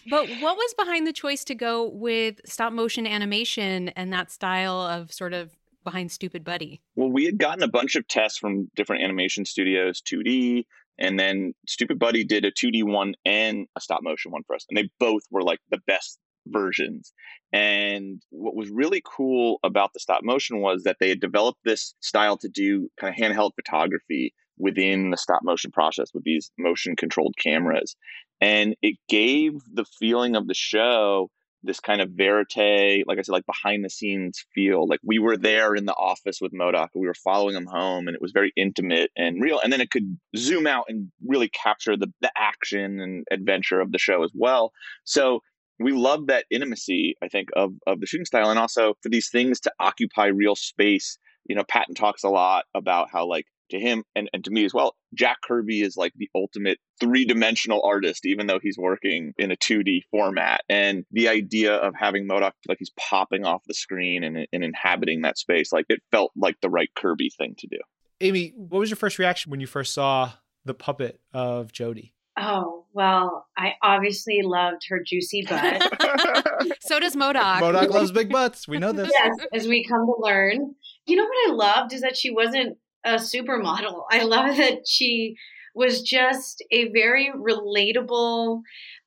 [0.10, 4.82] but what was behind the choice to go with stop motion animation and that style
[4.82, 6.82] of sort of behind Stoopid Buddy?
[6.96, 10.66] Well, we had gotten a bunch of tests from different animation studios, 2D,
[11.00, 14.66] and then Stoopid Buddy did a 2D one and a stop motion one for us.
[14.70, 17.14] And they both were like the best versions.
[17.54, 21.94] And what was really cool about the stop motion was that they had developed this
[22.00, 26.96] style to do kind of handheld photography within the stop motion process with these motion
[26.96, 27.96] controlled cameras.
[28.40, 31.30] And it gave the feeling of the show
[31.64, 34.88] this kind of verite, like I said, like behind the scenes feel.
[34.88, 38.16] Like we were there in the office with MODOK, we were following him home, and
[38.16, 39.60] it was very intimate and real.
[39.64, 43.92] And then it could zoom out and really capture the, the action and adventure of
[43.92, 44.72] the show as well.
[45.04, 45.42] So
[45.84, 48.50] we love that intimacy, I think, of, of the shooting style.
[48.50, 51.18] And also for these things to occupy real space.
[51.46, 54.64] You know, Patton talks a lot about how, like, to him and, and to me
[54.64, 59.34] as well, Jack Kirby is like the ultimate three dimensional artist, even though he's working
[59.38, 60.62] in a 2D format.
[60.70, 65.22] And the idea of having MODOK, like he's popping off the screen and, and inhabiting
[65.22, 67.78] that space, like it felt like the right Kirby thing to do.
[68.20, 72.12] Aimee, what was your first reaction when you first saw the puppet of Jodie?
[72.38, 75.82] Oh, well, I obviously loved her juicy butt.
[76.82, 77.60] so does MODOK.
[77.60, 78.68] MODOK loves big butts.
[78.68, 79.12] We know this.
[79.14, 80.76] Yes, as we come to learn.
[81.06, 84.04] You know what I loved is that she wasn't a supermodel.
[84.10, 85.36] I love that she
[85.74, 88.62] was just a very relatable,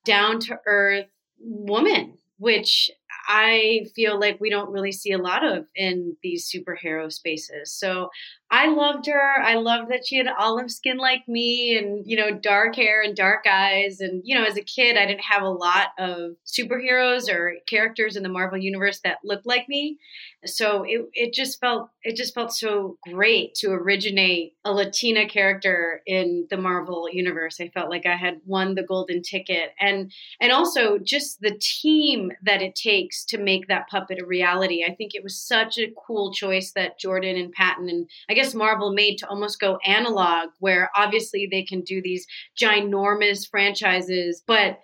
[0.05, 1.07] down to earth
[1.39, 2.91] woman, which
[3.27, 7.73] I feel like we don't really see a lot of in these superhero spaces.
[7.73, 8.11] So
[8.55, 9.43] I loved her.
[9.43, 13.17] I loved that she had olive skin like me and, you know, dark hair and
[13.17, 13.99] dark eyes.
[13.99, 18.14] And, you know, as a kid, I didn't have a lot of superheroes or characters
[18.14, 19.99] in the Marvel universe that looked like me.
[20.47, 26.03] So it, it just felt it just felt so great to originate a Latina character
[26.07, 27.61] in the Marvel universe.
[27.61, 29.71] I felt like I had won the golden ticket.
[29.81, 34.85] And and also just the team that it takes to make that puppet a reality.
[34.87, 38.44] I think it was such a cool choice that Jordan and Patton and I guess
[38.45, 42.27] guess Marvel made to almost go analog, where obviously they can do these
[42.61, 44.79] ginormous franchises, but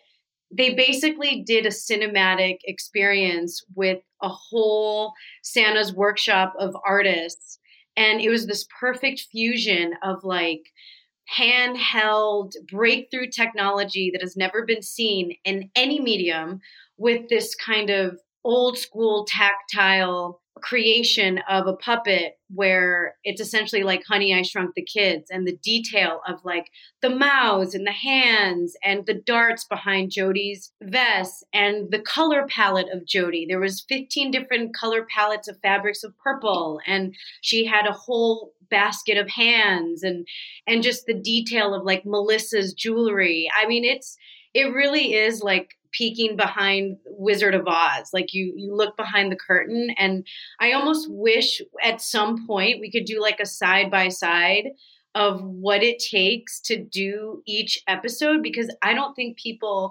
[0.50, 7.58] they basically did a cinematic experience with a whole Santa's workshop of artists.
[7.96, 10.62] And it was this perfect fusion of like
[11.38, 16.60] handheld breakthrough technology that has never been seen in any medium
[16.96, 24.02] with this kind of old school tactile creation of a puppet where it's essentially like
[24.06, 26.70] honey i shrunk the kids and the detail of like
[27.02, 32.88] the mouths and the hands and the darts behind Jodie's vest and the color palette
[32.92, 37.86] of Jodie there was 15 different color palettes of fabrics of purple and she had
[37.86, 40.26] a whole basket of hands and
[40.66, 43.48] and just the detail of like melissa's jewelry.
[43.60, 44.16] I mean it's
[44.54, 48.10] it really is like peeking behind Wizard of Oz.
[48.12, 50.26] Like you you look behind the curtain and
[50.60, 54.70] I almost wish at some point we could do like a side by side
[55.14, 59.90] of what it takes to do each episode because I don't think people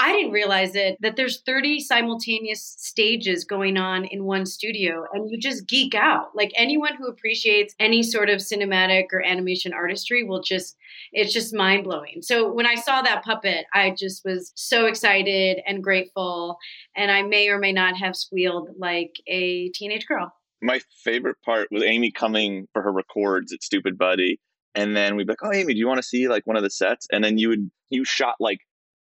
[0.00, 5.30] I didn't realize it that there's 30 simultaneous stages going on in one studio and
[5.30, 6.30] you just geek out.
[6.34, 10.74] Like anyone who appreciates any sort of cinematic or animation artistry will just
[11.12, 12.22] it's just mind blowing.
[12.22, 16.56] So when I saw that puppet, I just was so excited and grateful
[16.96, 20.32] and I may or may not have squealed like a teenage girl.
[20.62, 24.40] My favorite part was Aimee coming for her records at Stoopid Buddy
[24.74, 26.62] and then we'd be like, "Oh, Aimee, do you want to see like one of
[26.62, 28.60] the sets?" And then you would you shot like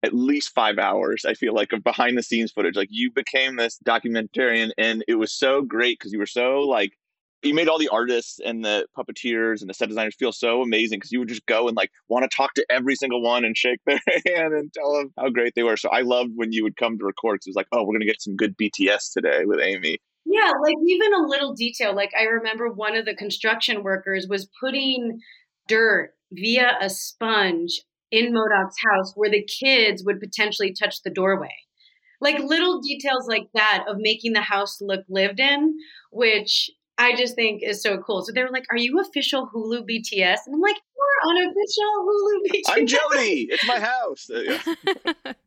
[0.06, 2.76] at least five hours, I feel like, of behind the scenes footage.
[2.76, 6.92] Like you became this documentarian, and it was so great because you were so like,
[7.42, 11.00] you made all the artists and the puppeteers and the set designers feel so amazing
[11.00, 13.58] because you would just go and like want to talk to every single one and
[13.58, 15.78] shake their hand and tell them how great they were.
[15.78, 18.00] So I loved when you would come to record because it was like, oh, we're
[18.00, 19.98] to get some good BTS today with Aimee.
[20.26, 21.96] Yeah, like even a little detail.
[21.96, 25.20] Like I remember one of the construction workers was putting
[25.68, 31.54] dirt via a sponge in MODOK's house where the kids would potentially touch the doorway.
[32.22, 35.78] Like little details like that of making the house look lived in,
[36.12, 38.24] which I just think is so cool.
[38.24, 42.40] So they were like, "Are you official Hulu BTS?" And I'm like, "We're unofficial Hulu
[42.46, 43.48] BTS." I'm Jodie.
[43.50, 44.30] It's my house.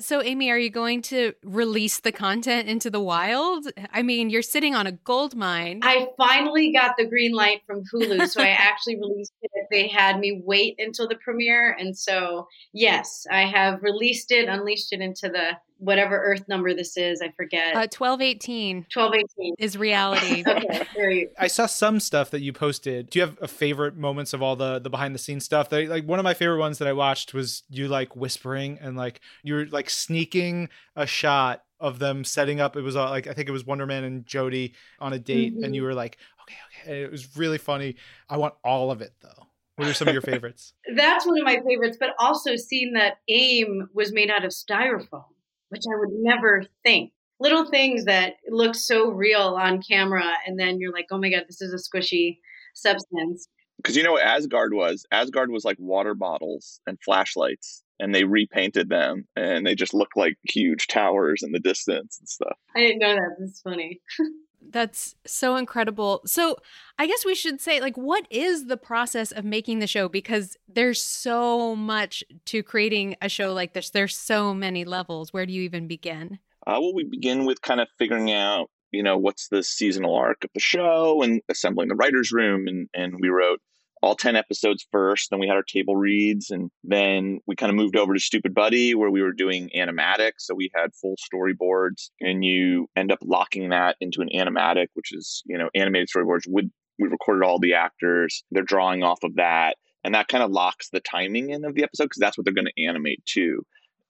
[0.00, 3.66] So, Aimee, are you going to release the content into the wild?
[3.92, 5.80] I mean, you're sitting on a gold mine.
[5.82, 9.50] I finally got the green light from Hulu, so I actually released it.
[9.70, 14.92] They had me wait until the premiere, and so yes, I have released it, unleashed
[14.92, 17.20] it into the whatever Earth number this is.
[17.22, 17.74] I forget.
[17.74, 19.54] Uh, 1218 Twelve eighteen.
[19.58, 20.42] is reality.
[20.48, 21.30] Okay, there you.
[21.38, 23.10] I saw some stuff that you posted.
[23.10, 25.68] Do you have a favorite moments of all the the behind the scenes stuff?
[25.70, 28.96] That like one of my favorite ones that I watched was you like whispering and
[28.96, 32.76] like you're like sneaking a shot of them setting up.
[32.76, 35.54] It was uh, like I think it was Wonder Man and Jodie on a date,
[35.62, 36.96] and you were like, okay, okay.
[36.96, 37.96] And it was really funny.
[38.28, 39.46] I want all of it though.
[39.76, 40.72] What are some of your favorites?
[40.96, 45.22] That's one of my favorites, but also seeing that AIM was made out of styrofoam,
[45.68, 47.12] which I would never think.
[47.40, 51.44] Little things that look so real on camera, and then you're like, oh my God,
[51.46, 52.38] this is a squishy
[52.74, 53.48] substance.
[53.76, 55.06] Because you know what Asgard was?
[55.12, 60.10] Asgard was like water bottles and flashlights, and they repainted them, and they just look
[60.16, 62.56] like huge towers in the distance and stuff.
[62.74, 63.36] I didn't know that.
[63.38, 64.00] That's funny.
[64.60, 66.20] That's so incredible.
[66.26, 66.56] So,
[66.98, 70.08] I guess we should say, like, what is the process of making the show?
[70.08, 73.90] Because there's so much to creating a show like this.
[73.90, 75.32] There's so many levels.
[75.32, 76.38] Where do you even begin?
[76.66, 80.44] Uh, well, we begin with kind of figuring out, you know, what's the seasonal arc
[80.44, 82.66] of the show and assembling the writer's room.
[82.66, 83.60] And, and we wrote
[84.02, 85.30] all 10 episodes first.
[85.30, 86.50] Then we had our table reads.
[86.50, 90.40] And then we kind of moved over to Stoopid Buddy, where we were doing animatics.
[90.40, 95.12] So we had full storyboards, and you end up locking that into an animatic, which
[95.12, 98.42] is, you know, animated storyboards with, we recorded all the actors.
[98.50, 99.76] They're drawing off of that.
[100.04, 102.54] And that kind of locks the timing in of the episode because that's what they're
[102.54, 103.64] going to animate too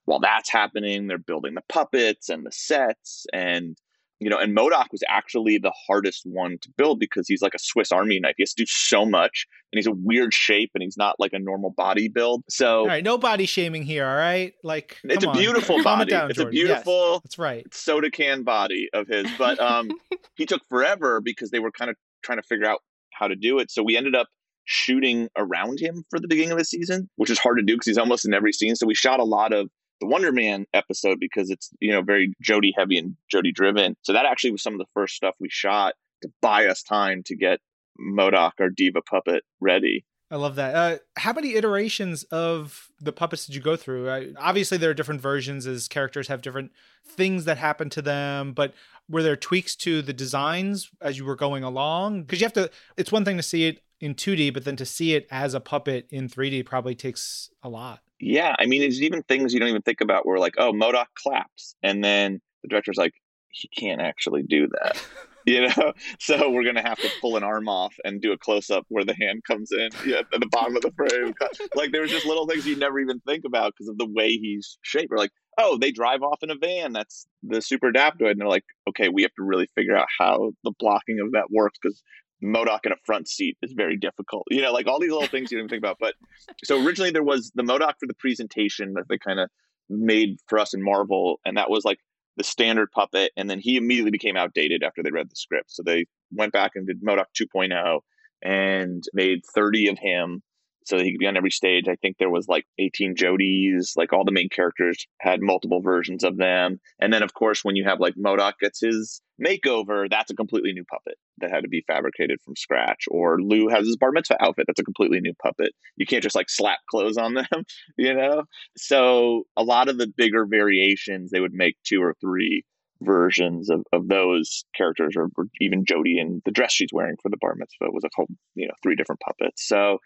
[0.09, 3.77] while that's happening, they're building the puppets and the sets and
[4.19, 7.59] you know, and MODOK was actually the hardest one to build because he's like a
[7.59, 8.33] Swiss Army knife.
[8.37, 11.31] He has to do so much, and he's a weird shape, and he's not like
[11.33, 12.43] a normal body build.
[12.49, 14.05] So All right, no body shaming here.
[14.05, 16.11] All right, like it's a beautiful body.
[16.11, 16.57] down, it's a Jordan.
[16.57, 17.73] Yes, beautiful that's right.
[17.73, 19.27] soda can body of his.
[19.37, 19.89] But um,
[20.35, 22.79] he took forever because they were kind of trying to figure out
[23.13, 23.71] how to do it.
[23.71, 24.27] So we ended up
[24.65, 27.87] shooting around him for the beginning of the season, which is hard to do because
[27.87, 28.75] he's almost in every scene.
[28.75, 32.33] So we shot a lot of the Wonder Man episode because it's you know very
[32.43, 33.95] Jodie heavy and Jodie driven.
[34.01, 37.23] So that actually was some of the first stuff we shot to buy us time
[37.25, 37.59] to get
[37.99, 40.05] MODOK, our diva puppet, ready.
[40.31, 40.75] I love that.
[40.75, 44.09] Uh, how many iterations of the puppets did you go through?
[44.09, 46.71] I, obviously, there are different versions as characters have different
[47.05, 48.73] things that happen to them, but
[49.09, 52.23] were there tweaks to the designs as you were going along?
[52.23, 54.85] Because you have to, it's one thing to see it in 2D, but then to
[54.85, 58.01] see it as a puppet in 3D probably takes a lot.
[58.19, 61.05] Yeah, I mean, there's even things you don't even think about where like, oh, MODOK
[61.15, 63.13] claps, and then the director's like,
[63.49, 65.01] he can't actually do that.
[65.45, 65.93] you know?
[66.19, 69.15] So we're gonna have to pull an arm off and do a close-up where the
[69.15, 71.33] hand comes in yeah, at the bottom of the frame.
[71.75, 74.77] Like there's just little things you never even think about because of the way he's
[74.81, 75.09] shaped.
[75.09, 76.93] We're like oh they drive off in a van.
[76.93, 78.31] That's the super adaptoid.
[78.31, 81.51] And they're like okay we have to really figure out how the blocking of that
[81.51, 82.01] works because
[82.43, 84.43] MODOK in a front seat is very difficult.
[84.49, 85.97] You know, like all these little things you didn't think about.
[85.99, 86.15] But
[86.63, 89.49] so originally there was the MODOK for the presentation that they kind of
[89.89, 91.99] made for us in Marvel, and that was like
[92.37, 93.31] the standard puppet.
[93.35, 95.71] And then he immediately became outdated after they read the script.
[95.71, 97.99] So they went back and did MODOK 2.0
[98.41, 100.41] and made 30 of him
[100.85, 101.87] so that he could be on every stage.
[101.87, 106.23] I think there was like 18 Jodies, like all the main characters had multiple versions
[106.23, 106.79] of them.
[106.99, 110.73] And then of course when you have like MODOK gets his makeover, that's a completely
[110.73, 113.05] new puppet that had to be fabricated from scratch.
[113.09, 115.71] Or Lou has his bar mitzvah outfit, that's a completely new puppet.
[115.95, 117.63] You can't just like slap clothes on them,
[117.97, 118.43] you know?
[118.77, 122.63] So a lot of the bigger variations they would make two or three
[123.01, 127.29] versions of, of those characters or, or even Jodie and the dress she's wearing for
[127.29, 129.65] the bar mitzvah was a whole, you know, three different puppets.
[129.67, 129.99] So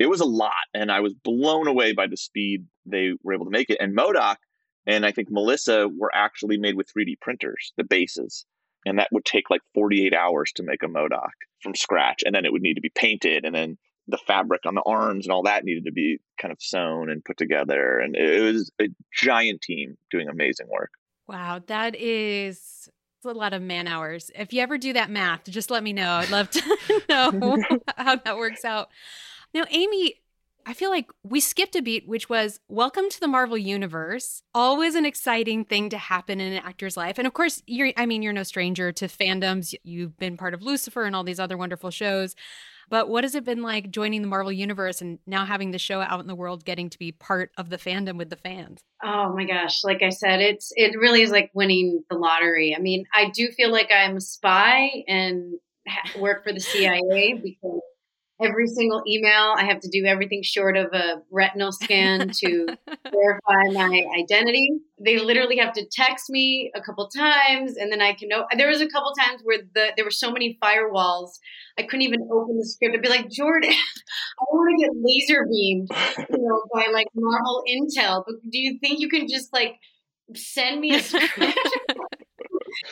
[0.00, 3.44] it was a lot and I was blown away by the speed they were able
[3.44, 3.76] to make it.
[3.80, 4.36] And MODOK
[4.86, 8.46] and I think Melissa were actually made with 3D printers, the bases.
[8.86, 11.32] And that would take like 48 hours to make a MODOK
[11.62, 12.22] from scratch.
[12.24, 13.44] And then it would need to be painted.
[13.44, 13.76] And then
[14.08, 17.22] the fabric on the arms and all that needed to be kind of sewn and
[17.22, 17.98] put together.
[17.98, 20.92] And it was a giant team doing amazing work.
[21.28, 22.88] Wow, that is
[23.22, 24.30] a lot of man hours.
[24.34, 26.10] If you ever do that math, just let me know.
[26.10, 27.58] I'd love to know
[27.98, 28.88] how that works out.
[29.52, 30.14] Now, Aimee,
[30.64, 34.42] I feel like we skipped a beat, which was welcome to the Marvel Universe.
[34.54, 37.18] Always an exciting thing to happen in an actor's life.
[37.18, 39.74] And of course, you're, I mean, you're no stranger to fandoms.
[39.82, 42.36] You've been part of Lucifer and all these other wonderful shows.
[42.88, 46.00] But what has it been like joining the Marvel Universe and now having the show
[46.00, 48.82] out in the world, getting to be part of the fandom with the fans?
[49.02, 52.74] Oh my gosh, like I said, it's it really is like winning the lottery.
[52.76, 55.54] I mean, I do feel like I'm a spy and
[56.18, 57.80] work for the CIA because
[58.42, 63.62] every single email I have to do everything short of a retinal scan to verify
[63.72, 64.70] my identity.
[65.04, 68.68] They literally have to text me a couple times and then I can know there
[68.68, 71.30] was a couple times where the there were so many firewalls
[71.80, 72.94] I couldn't even open the script.
[72.94, 73.70] I'd be like, Jordan,
[74.40, 75.88] I want to get laser beamed,
[76.30, 78.22] you know, by like Marvel Intel.
[78.26, 79.76] But do you think you can just like
[80.34, 81.58] send me a script?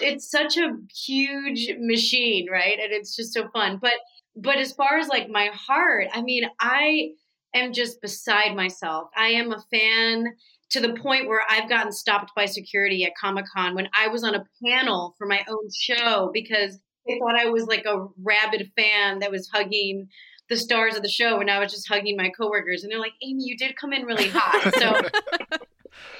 [0.00, 0.76] It's such a
[1.06, 2.78] huge machine, right?
[2.78, 3.78] And it's just so fun.
[3.80, 3.94] But
[4.36, 7.10] but as far as like my heart, I mean, I
[7.54, 9.08] am just beside myself.
[9.16, 10.26] I am a fan
[10.70, 14.22] to the point where I've gotten stopped by security at Comic Con when I was
[14.22, 18.70] on a panel for my own show because they thought I was like a rabid
[18.76, 20.08] fan that was hugging
[20.48, 23.14] the stars of the show and I was just hugging my coworkers and they're like,
[23.22, 24.74] Aimee, you did come in really hot.
[24.78, 25.58] So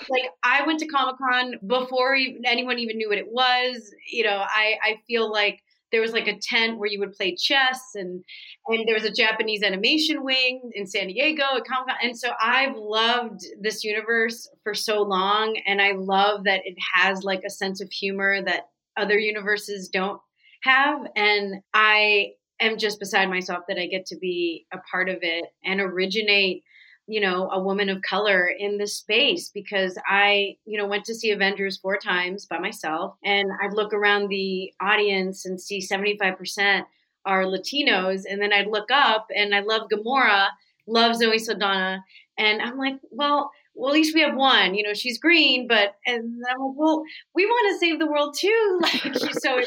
[0.09, 3.93] like I went to Comic Con before anyone even knew what it was.
[4.11, 5.61] You know, I, I feel like
[5.91, 8.23] there was like a tent where you would play chess and
[8.67, 11.97] and there was a Japanese animation wing in San Diego at Comic Con.
[12.03, 17.23] And so I've loved this universe for so long and I love that it has
[17.23, 20.21] like a sense of humor that other universes don't
[20.63, 21.07] have.
[21.17, 25.47] And I am just beside myself that I get to be a part of it
[25.65, 26.65] and originate
[27.09, 31.15] you know a woman of color in this space because i you know went to
[31.15, 36.85] see avengers four times by myself and i'd look around the audience and see 75%
[37.25, 40.49] are latinos and then i'd look up and i love gamora
[40.87, 42.05] love zoe saldana
[42.39, 44.75] and i'm like well well, at least we have one.
[44.75, 47.05] You know, she's green, but and I'm like, well,
[47.35, 48.81] we want to save the world too.
[48.83, 49.61] Like, so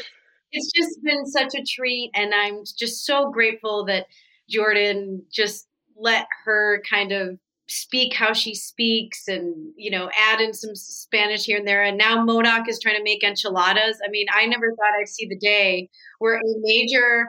[0.52, 2.10] it's just been such a treat.
[2.14, 4.06] And I'm just so grateful that
[4.50, 5.66] Jordan just
[5.96, 7.38] let her kind of
[7.68, 11.82] speak how she speaks and you know add in some spanish here and there.
[11.82, 13.98] And now MODOK is trying to make enchiladas.
[14.04, 15.88] I mean i never thought i'd see the day
[16.18, 17.28] where a major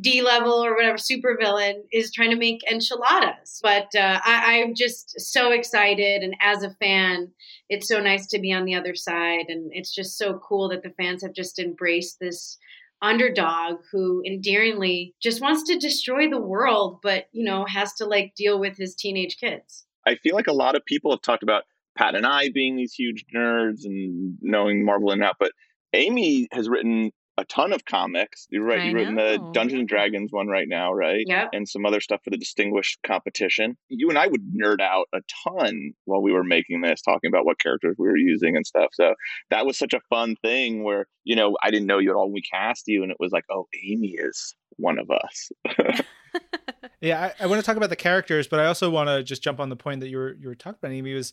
[0.00, 3.60] d level or whatever supervillain is trying to make enchiladas.
[3.62, 6.22] But uh, I, i'm just so excited.
[6.22, 7.28] And as a fan
[7.70, 9.46] it's so nice to be on the other side.
[9.48, 12.58] And it's just so cool that the fans have just embraced this
[13.02, 18.34] underdog who endearingly just wants to destroy the world but you know has to like
[18.36, 19.86] deal with his teenage kids.
[20.06, 21.64] I feel like a lot of people have talked about
[21.96, 25.52] pat and i being these huge nerds and knowing marvel and out but
[25.92, 27.10] amy has written
[27.40, 28.46] a ton of comics.
[28.50, 28.84] You're right.
[28.84, 31.24] You've written the Dungeons and Dragons one right now, right?
[31.26, 31.48] Yeah.
[31.52, 33.78] And some other stuff for the distinguished competition.
[33.88, 37.46] You and I would nerd out a ton while we were making this, talking about
[37.46, 38.90] what characters we were using and stuff.
[38.92, 39.14] So
[39.50, 42.26] that was such a fun thing where, you know, I didn't know you at all
[42.26, 45.50] when we cast you and it was like, oh, Aimee is one of us.
[47.00, 49.42] yeah, I, I want to talk about the characters, but I also want to just
[49.42, 51.32] jump on the point that you were you were talking about, Aimee, was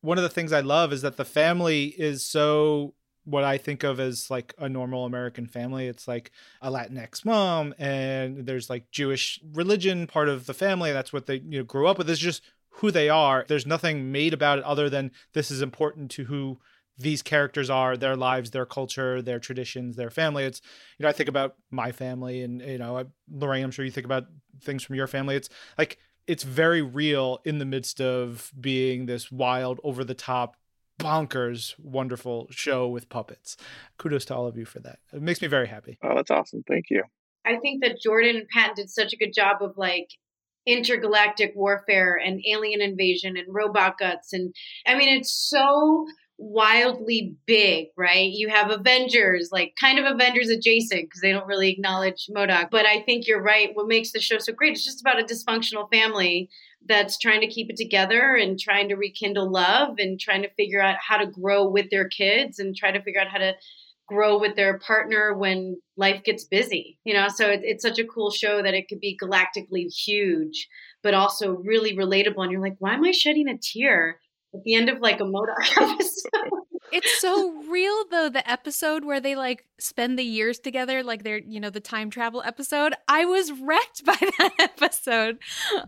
[0.00, 3.82] one of the things I love is that the family is so what I think
[3.82, 5.86] of as like a normal American family.
[5.86, 10.92] It's like a Latinx mom, and there's like Jewish religion part of the family.
[10.92, 12.08] That's what they you know grew up with.
[12.08, 13.44] It's just who they are.
[13.48, 16.58] There's nothing made about it other than this is important to who
[16.96, 20.44] these characters are, their lives, their culture, their traditions, their family.
[20.44, 20.60] It's
[20.98, 23.64] you know I think about my family, and you know Lorraine.
[23.64, 24.26] I'm sure you think about
[24.62, 25.36] things from your family.
[25.36, 25.48] It's
[25.78, 30.56] like it's very real in the midst of being this wild, over the top
[30.98, 33.56] bonkers wonderful show with puppets.
[33.98, 34.98] Kudos to all of you for that.
[35.12, 35.98] It makes me very happy.
[36.02, 36.62] Oh, that's awesome.
[36.68, 37.02] Thank you.
[37.44, 40.08] I think that Jordan and Pat did such a good job of like
[40.66, 44.54] intergalactic warfare and alien invasion and robot guts and
[44.86, 48.30] I mean it's so wildly big, right?
[48.32, 52.70] You have Avengers, like kind of Avengers adjacent because they don't really acknowledge MODOK.
[52.70, 53.70] But I think you're right.
[53.74, 56.50] What makes the show so great is just about a dysfunctional family
[56.86, 60.80] that's trying to keep it together and trying to rekindle love and trying to figure
[60.80, 63.54] out how to grow with their kids and try to figure out how to
[64.06, 67.28] grow with their partner when life gets busy you know?
[67.28, 70.68] So it, it's such a cool show that it could be galactically huge
[71.02, 72.42] but also really relatable.
[72.42, 74.20] And you're like why am i shedding a tear
[74.54, 76.50] at the end of like a MODOK episode
[76.92, 81.38] it's so real though the episode where they like spend the years together like they're
[81.38, 82.94] you know the time travel episode.
[83.08, 85.38] I was wrecked by that episode.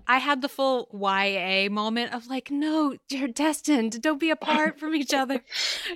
[0.07, 4.01] I had the full ya moment of like no you're destined.
[4.03, 5.43] Don't be apart from each other.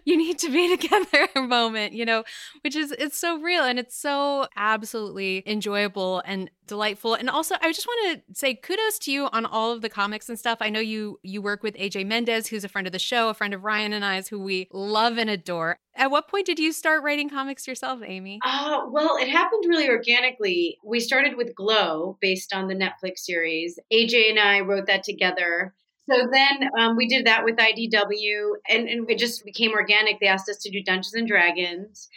[0.05, 2.25] You need to be together moment you know
[2.63, 7.15] which is it's so real and it's so absolutely enjoyable and delightful.
[7.15, 10.29] And also i just want to say kudos to you on all of the comics
[10.29, 10.59] and stuff.
[10.61, 13.35] I know you you work with aj mendez who's a friend of the show a
[13.35, 15.77] friend of ryan and i's who we love and adore.
[15.95, 18.39] At what point did you start writing comics yourself amy?
[18.45, 20.79] Uh, well it happened really organically.
[20.85, 23.79] We started with glow based on the netflix series.
[23.93, 25.75] Aj and i wrote that together.
[26.11, 30.19] So then um, we did that with IDW, and, and it just became organic.
[30.19, 32.09] They asked us to do Dungeons and Dragons,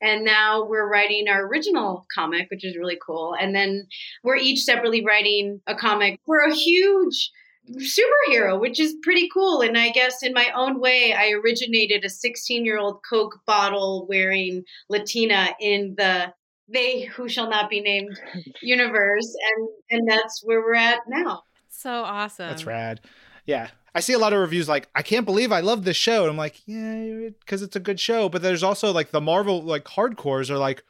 [0.00, 3.36] And now we're writing our original comic, which is really cool.
[3.38, 3.86] And then
[4.24, 7.30] we're each separately writing a comic for a huge
[7.72, 9.60] superhero, which is pretty cool.
[9.60, 14.06] And I guess in my own way, I originated a 16 year old Coke bottle
[14.08, 16.32] wearing Latina in the
[16.68, 18.20] they who shall not be named
[18.62, 19.36] universe.
[19.56, 21.42] And, and that's where we're at now.
[21.68, 22.48] So awesome.
[22.48, 23.00] That's rad.
[23.44, 23.68] Yeah.
[23.94, 26.22] I see a lot of reviews like, I can't believe I love this show.
[26.22, 28.28] And I'm like, yeah, because it's a good show.
[28.28, 30.82] But there's also like the Marvel like hardcores are like,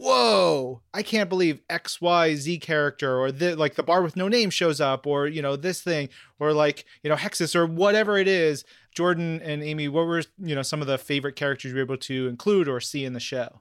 [0.00, 4.80] whoa, I can't believe XYZ character or the like the bar with no name shows
[4.80, 8.64] up or you know this thing or like you know Hexus or whatever it is.
[8.94, 11.98] Jordan and Aimee, what were you know some of the favorite characters you were able
[11.98, 13.60] to include or see in the show?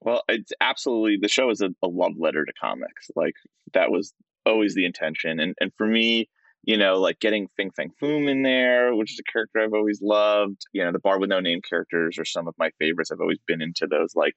[0.00, 3.10] Well, it's absolutely the show is a, a love letter to comics.
[3.14, 3.34] Like
[3.72, 4.12] that was
[4.44, 6.28] always the intention, and and for me,
[6.64, 10.02] you know, like getting Fin Fang Foom in there, which is a character I've always
[10.02, 10.66] loved.
[10.72, 13.12] You know, the bar with no name characters are some of my favorites.
[13.12, 14.34] I've always been into those like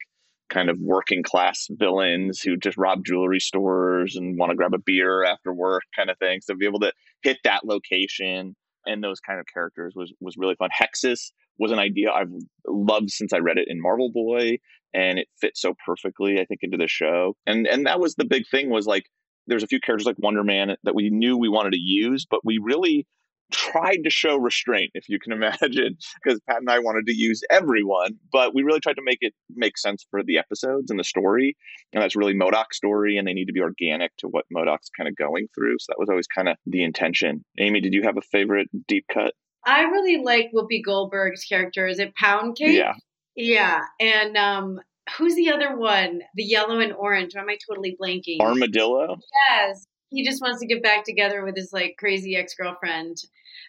[0.50, 4.80] kind of working class villains who just rob jewelry stores and want to grab a
[4.80, 6.40] beer after work kind of thing.
[6.42, 6.92] So to be able to
[7.22, 10.70] hit that location and those kind of characters was was really fun.
[10.78, 12.32] Hexus was an idea I've
[12.68, 14.58] loved since I read it in Marvel Boy
[14.94, 17.36] and it fit so perfectly I think into the show.
[17.46, 19.06] And and that was the big thing was like
[19.48, 22.42] there's a few characters like Wonder Man that we knew we wanted to use, but
[22.44, 23.08] we really
[23.52, 27.42] tried to show restraint, if you can imagine, because Pat and I wanted to use
[27.50, 31.04] everyone, but we really tried to make it make sense for the episodes and the
[31.04, 31.56] story.
[31.94, 35.08] And that's really MODOK's story, and they need to be organic to what MODOK's kind
[35.08, 35.78] of going through.
[35.80, 37.44] So that was always kind of the intention.
[37.60, 39.34] Aimee, did you have a favorite deep cut?
[39.66, 41.86] I really like Whoopi Goldberg's character.
[41.88, 42.78] Is it Pound Cake?
[42.78, 42.94] Yeah.
[43.36, 43.82] Yeah.
[44.00, 44.80] And um,
[45.18, 46.22] who's the other one?
[46.36, 47.36] The yellow and orange.
[47.36, 48.40] Or am I totally blanking?
[48.40, 49.18] Armadillo?
[49.50, 53.18] Yes he just wants to get back together with his like crazy ex-girlfriend.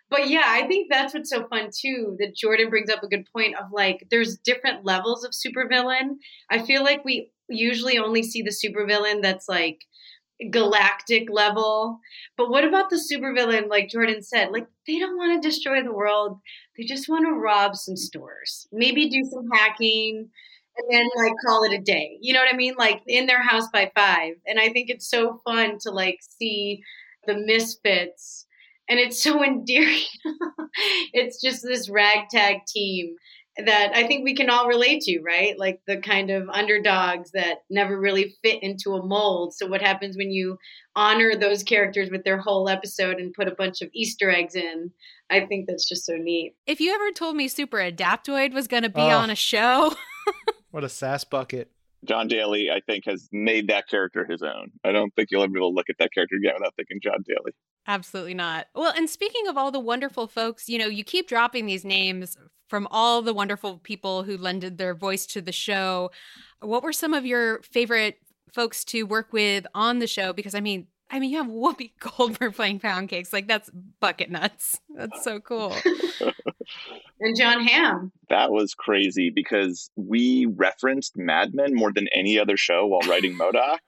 [0.09, 3.27] But yeah i think that's what's so fun too that jordan brings up a good
[3.33, 6.17] point of like there's different levels of supervillain.
[6.51, 9.81] I feel like we usually only see the supervillain that's like
[10.51, 12.01] galactic level.
[12.37, 15.93] But what about the supervillain like jordan said like they don't want to destroy the
[15.93, 16.39] world.
[16.77, 18.67] They just want to rob some stores.
[18.73, 20.31] Maybe do some hacking
[20.77, 22.19] and then like call it a day.
[22.21, 22.75] You know what I mean?
[22.79, 24.35] Like in their house by five.
[24.47, 26.83] And I think it's so fun to like see
[27.27, 28.47] the misfits
[28.89, 30.03] and it's so endearing.
[31.13, 33.17] it's just this ragtag team
[33.57, 35.59] that I think we can all relate to, right?
[35.59, 39.55] Like the kind of underdogs that never really fit into a mold.
[39.55, 40.57] So, what happens when you
[40.97, 44.91] honor those characters with their whole episode and put a bunch of Easter eggs in?
[45.31, 46.55] I think that's just so neat.
[46.67, 49.19] If you ever told me Super Adaptoid was going to be oh.
[49.19, 49.95] on a show,
[50.71, 51.71] what a sass bucket.
[52.05, 54.71] Jon Daly, I think, has made that character his own.
[54.85, 56.99] I don't think you'll ever be able to look at that character again without thinking
[57.03, 57.53] Jon Daly.
[57.87, 58.69] Absolutely not.
[58.75, 62.37] Well, and speaking of all the wonderful folks, you know, you keep dropping these names
[62.69, 66.11] from all the wonderful people who lended their voice to the show.
[66.61, 68.17] What were some of your favorite
[68.55, 70.33] folks to work with on the show?
[70.33, 73.33] Because I mean, I mean, you have Whoopi Goldberg playing pound cakes.
[73.33, 74.81] Like that's bucket nuts.
[74.95, 75.75] That's so cool.
[77.21, 78.13] and Jon Hamm.
[78.29, 83.35] That was crazy because we referenced Mad Men more than any other show while writing
[83.39, 83.79] MODOK.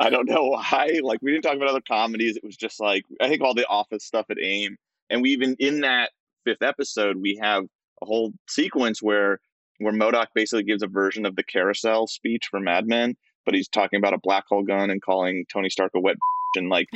[0.00, 1.00] I don't know why.
[1.02, 2.36] Like we didn't talk about other comedies.
[2.36, 4.76] It was just like I think all the office stuff at AIM.
[5.10, 6.10] And we even in that
[6.44, 7.64] fifth episode, we have
[8.02, 9.38] a whole sequence where
[9.78, 13.68] where MODOK basically gives a version of the carousel speech for Mad Men, but he's
[13.68, 16.16] talking about a black hole gun and calling Tony Stark a wet
[16.56, 16.88] and like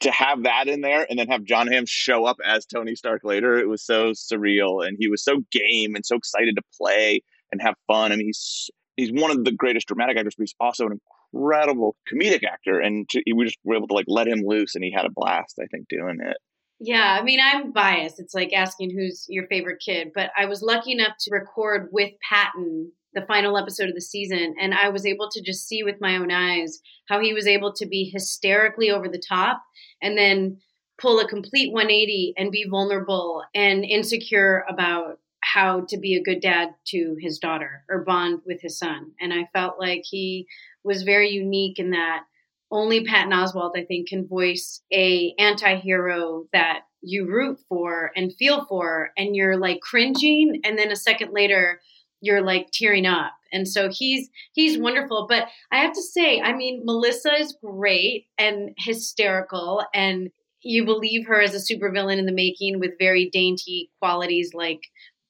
[0.00, 3.22] to have that in there and then have Jon Hamm show up as Tony Stark
[3.24, 7.22] later, it was so surreal and he was so game and so excited to play
[7.50, 8.12] and have fun.
[8.12, 10.98] I mean, he's he's one of the greatest dramatic actors, but he's also an
[11.32, 12.80] incredible comedic actor.
[12.80, 15.10] And to, we just were able to like let him loose, and he had a
[15.10, 15.58] blast.
[15.60, 16.36] I think doing it.
[16.80, 18.18] Yeah, I mean, I'm biased.
[18.18, 22.10] It's like asking who's your favorite kid, but I was lucky enough to record with
[22.28, 26.00] Patton the final episode of the season and I was able to just see with
[26.00, 29.62] my own eyes how he was able to be hysterically over the top
[30.00, 30.58] and then
[30.98, 36.40] pull a complete 180 and be vulnerable and insecure about how to be a good
[36.40, 39.10] dad to his daughter or bond with his son.
[39.20, 40.46] And I felt like he
[40.84, 42.22] was very unique in that
[42.70, 48.64] only Patton Oswalt, I think, can voice a anti-hero that you root for and feel
[48.64, 51.80] for and you're like cringing and then a second later
[52.22, 53.32] you're like tearing up.
[53.52, 55.26] And so he's he's wonderful.
[55.28, 60.30] But i have to say i mean melissa is great and hysterical and
[60.62, 64.80] you believe her as a supervillain in the making with very dainty qualities like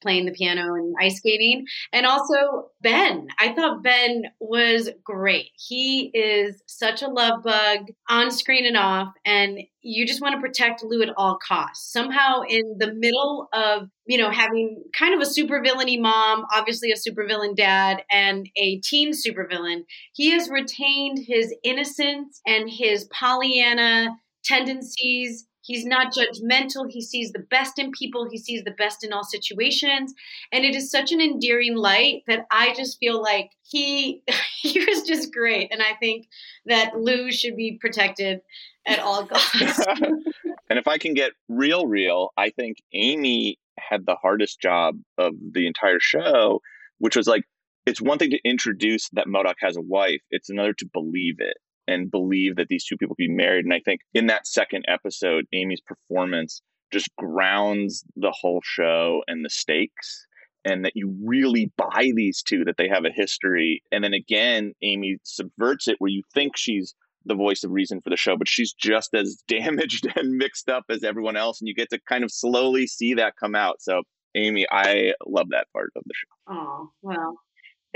[0.02, 1.66] playing the piano and ice skating.
[1.92, 3.28] And also Ben.
[3.38, 5.50] I thought Ben was great.
[5.56, 9.08] He is such a love bug on screen and off.
[9.24, 11.92] And you just want to protect Lou at all costs.
[11.92, 16.96] Somehow, in the middle of you know having kind of a supervillainy mom, obviously a
[16.96, 25.46] supervillain dad, and a teen supervillain, he has retained his innocence and his Pollyanna tendencies
[25.62, 26.90] He's not judgmental.
[26.90, 28.28] He sees the best in people.
[28.28, 30.12] He sees the best in all situations.
[30.50, 34.22] And it is such an endearing light that I just feel like he
[34.60, 35.72] he was just great.
[35.72, 36.26] And I think
[36.66, 38.40] that Lou should be protected
[38.86, 39.86] at all costs.
[40.68, 45.34] and if I can get real real, I think Aimee had the hardest job of
[45.52, 46.60] the entire show,
[46.98, 47.44] which was like
[47.86, 51.56] it's one thing to introduce that MODOK has a wife, it's another to believe it
[51.88, 53.64] and believe that these two people could be married.
[53.64, 56.62] And I think in that second episode, Aimee's performance
[56.92, 60.26] just grounds the whole show and the stakes
[60.64, 63.82] and that you really buy these two that they have a history.
[63.90, 68.10] And then again amy subverts it where you think she's the voice of reason for
[68.10, 71.74] the show but she's just as damaged and mixed up as everyone else and you
[71.74, 73.80] get to kind of slowly see that come out.
[73.80, 74.02] So
[74.34, 76.54] amy i love that part of the show.
[76.54, 77.38] Oh well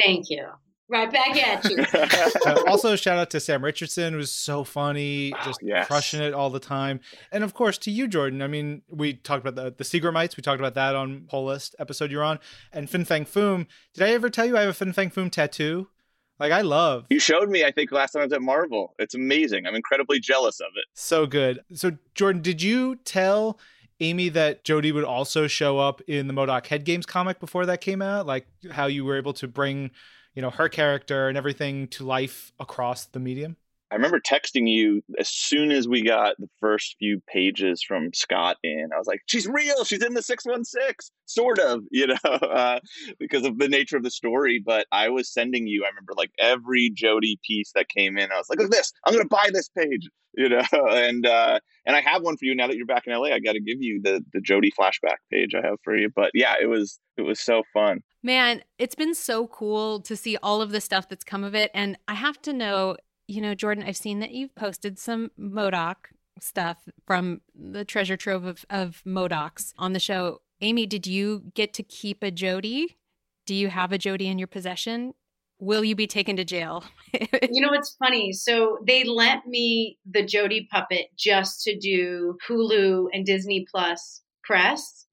[0.00, 0.46] thank you
[0.88, 1.78] Right back at you.
[2.46, 5.88] uh, also, shout out to Sam Richardson, who's so funny, just oh, yes.
[5.88, 7.00] crushing it all the time.
[7.32, 8.40] And of course, to you, Jordan.
[8.40, 10.36] I mean, we talked about the, the Seagramites.
[10.36, 12.38] We talked about that on Pull List episode you're on.
[12.72, 13.66] And Fin Fang Foom.
[13.94, 15.88] Did I ever tell you I have a Fin Fang Foom tattoo?
[16.38, 17.06] Like, I love.
[17.10, 18.94] You showed me, I think, last time I was at Marvel.
[18.98, 19.66] It's amazing.
[19.66, 20.84] I'm incredibly jealous of it.
[20.94, 21.60] So good.
[21.72, 23.58] So, Jordan, did you tell
[24.00, 27.80] Aimee that Jodie would also show up in the MODOK Head Games comic before that
[27.80, 28.26] came out?
[28.26, 29.90] Like, how you were able to bring
[30.36, 33.56] you know her character and everything to life across the medium
[33.90, 38.56] I remember texting you as soon as we got the first few pages from Scott
[38.64, 38.88] in.
[38.92, 39.84] I was like, "She's real.
[39.84, 42.80] She's in the six one six, sort of, you know, uh,
[43.20, 45.84] because of the nature of the story." But I was sending you.
[45.84, 48.32] I remember like every Jodie piece that came in.
[48.32, 48.92] I was like, "Look at this!
[49.04, 50.64] I'm gonna buy this page," you know.
[50.72, 53.28] And uh, and I have one for you now that you're back in LA.
[53.28, 56.10] I got to give you the the Jodie flashback page I have for you.
[56.14, 58.02] But yeah, it was it was so fun.
[58.22, 61.70] Man, it's been so cool to see all of the stuff that's come of it.
[61.72, 62.96] And I have to know
[63.28, 65.96] you know, Jordan, I've seen that you've posted some MODOK
[66.40, 70.40] stuff from the treasure trove of, of MODOKs on the show.
[70.60, 72.96] Aimee, did you get to keep a Jodie?
[73.46, 75.14] Do you have a Jodie in your possession?
[75.58, 76.84] Will you be taken to jail?
[77.14, 78.32] you know, it's funny.
[78.32, 85.06] So they lent me the Jodie puppet just to do Hulu and Disney Plus press.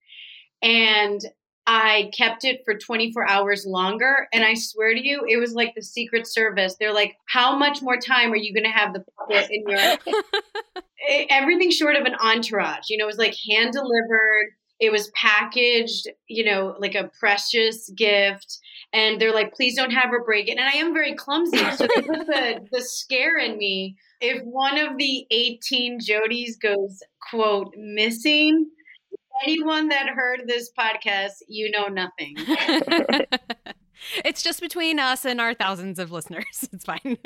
[0.61, 1.22] And
[1.66, 4.28] I kept it for 24 hours longer.
[4.34, 6.76] And I swear to you, it was like the Secret Service.
[6.80, 9.80] They're like, how much more time are you going to have the puppet in your.
[11.05, 12.89] Eh, everything short of an entourage.
[12.89, 14.51] You know, it was like hand delivered.
[14.80, 18.57] It was packaged, you know, like a precious gift.
[18.93, 20.57] And they're like, please don't have her break it.
[20.57, 21.57] And I am very clumsy.
[21.72, 23.97] So they put the, the scare in me.
[24.22, 28.70] If one of the 18 Jodies goes, quote, missing,
[29.43, 32.36] anyone that heard this podcast, you know nothing.
[34.25, 36.43] it's just between us and our thousands of listeners.
[36.73, 37.17] It's fine.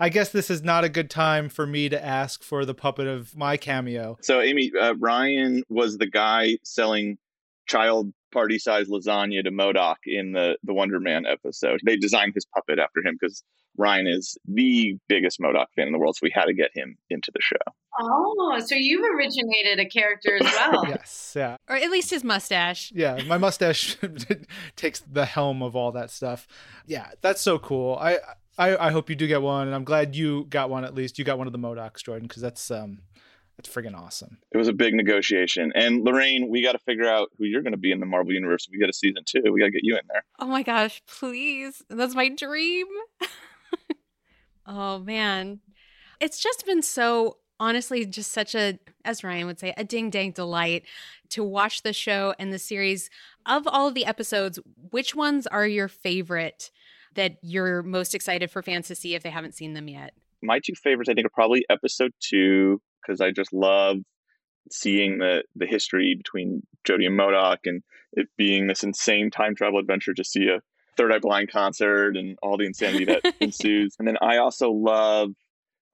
[0.00, 3.06] I guess this is not a good time for me to ask for the puppet
[3.06, 4.18] of my cameo.
[4.22, 7.18] So, Aimee, uh, Ryan was the guy selling
[7.68, 11.80] child party size lasagna to MODOK in the the Wonder Man episode.
[11.84, 13.42] They designed his puppet after him because
[13.76, 16.96] Ryan is the biggest MODOK fan in the world, so we had to get him
[17.10, 17.56] into the show.
[17.98, 20.84] Oh, so you've originated a character as well.
[20.88, 21.56] yes, yeah.
[21.68, 22.92] Or at least his mustache.
[22.94, 23.96] Yeah, my mustache
[24.76, 26.46] takes the helm of all that stuff.
[26.86, 27.96] Yeah, that's so cool.
[27.96, 28.18] I,
[28.58, 31.18] I I hope you do get one, and I'm glad you got one at least.
[31.18, 33.00] You got one of the MODOKs, Jordan, because that's um
[33.62, 34.38] that's friggin' awesome.
[34.52, 35.72] It was a big negotiation.
[35.74, 38.32] And Lorraine, we got to figure out who you're going to be in the Marvel
[38.32, 38.68] Universe.
[38.70, 39.42] We got a season two.
[39.52, 40.24] We got to get you in there.
[40.38, 41.82] Oh my gosh, please.
[41.88, 42.86] That's my dream.
[44.66, 45.60] oh man.
[46.20, 50.32] It's just been so honestly just such a as Ryan would say a ding dang
[50.32, 50.84] delight
[51.30, 53.08] to watch the show and the series
[53.46, 54.58] of all of the episodes
[54.90, 56.70] which ones are your favorite
[57.14, 60.58] that you're most excited for fans to see if they haven't seen them yet my
[60.58, 63.98] two favorites i think are probably episode two because i just love
[64.70, 67.82] seeing the the history between jody and MODOK and
[68.12, 70.60] it being this insane time travel adventure to see a
[70.96, 75.30] third eye blind concert and all the insanity that ensues and then i also love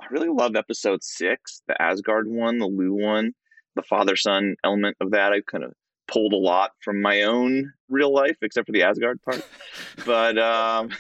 [0.01, 3.33] I really love episode six, the Asgard one, the Lou one,
[3.75, 5.33] the father son element of that.
[5.33, 5.73] I kind of
[6.07, 9.47] pulled a lot from my own real life, except for the Asgard part.
[10.07, 10.91] but um,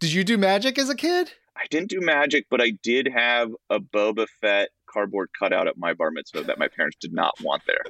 [0.00, 1.32] did you do magic as a kid?
[1.56, 5.92] I didn't do magic, but I did have a Boba Fett cardboard cutout at my
[5.92, 7.84] bar mitzvah that my parents did not want there.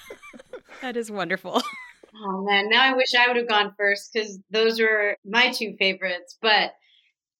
[0.80, 1.62] that is wonderful.
[2.24, 5.74] Oh man, now I wish I would have gone first because those were my two
[5.78, 6.38] favorites.
[6.40, 6.72] But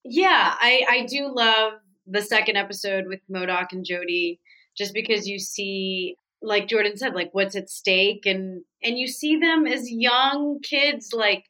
[0.04, 1.74] yeah, I I do love
[2.06, 4.38] the second episode with MODOK and Jodie,
[4.76, 9.36] just because you see, like Jordan said, like what's at stake, and and you see
[9.36, 11.44] them as young kids, like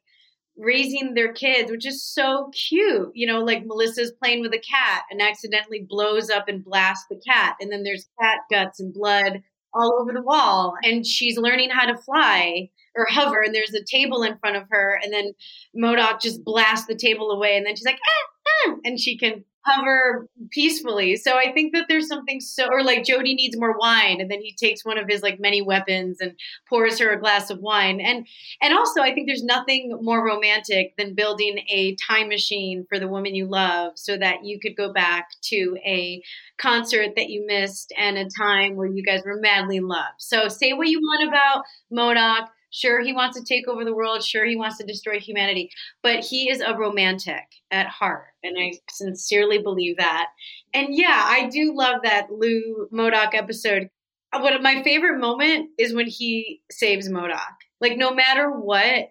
[0.57, 3.11] raising their kids, which is so cute.
[3.13, 7.21] You know, like Melissa's playing with a cat and accidentally blows up and blasts the
[7.27, 9.41] cat, and then there's cat guts and blood
[9.73, 13.83] all over the wall, and she's learning how to fly or hover, and there's a
[13.83, 15.33] table in front of her, and then
[15.75, 19.43] MODOK just blasts the table away, and then she's like, ah, ah, and she can
[19.65, 21.15] hover peacefully.
[21.15, 24.41] So I think that there's something so, or like Jodie needs more wine, and then
[24.41, 26.33] he takes one of his like many weapons and
[26.69, 28.01] pours her a glass of wine.
[28.01, 28.27] And
[28.61, 33.07] and also I think there's nothing more romantic than building a time machine for the
[33.07, 36.21] woman you love, so that you could go back to a
[36.57, 40.13] concert that you missed and a time where you guys were madly in love.
[40.17, 44.23] So say what you want about MODOK Sure, he wants to take over the world.
[44.23, 45.69] Sure, he wants to destroy humanity.
[46.01, 48.25] But he is a romantic at heart.
[48.43, 50.29] And I sincerely believe that.
[50.73, 53.89] And yeah, I do love that Lou MODOK episode.
[54.31, 57.53] What my favorite moment is when he saves MODOK.
[57.79, 59.09] Like, no matter what,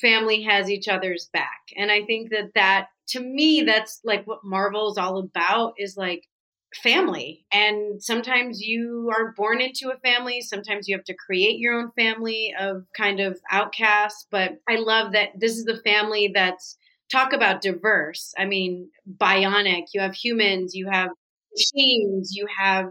[0.00, 1.60] family has each other's back.
[1.76, 5.96] And I think that that, to me, that's like what Marvel is all about is
[5.96, 6.22] like,
[6.76, 7.44] family.
[7.52, 11.90] And sometimes you are born into a family, sometimes you have to create your own
[11.98, 14.26] family of kind of outcasts.
[14.30, 16.76] But I love that this is the family that's
[17.10, 18.32] talk about diverse.
[18.38, 21.10] I mean, bionic, you have humans, you have
[21.54, 22.86] machines, you have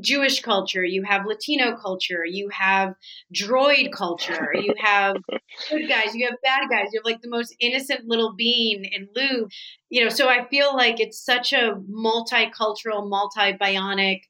[0.00, 2.94] Jewish culture, you have Latino culture, you have
[3.34, 5.16] droid culture, you have
[5.70, 9.08] good guys, you have bad guys, you have like the most innocent little bean in
[9.14, 9.48] Lou.
[9.90, 14.20] You know, so I feel like it's such a multicultural, multi bionic,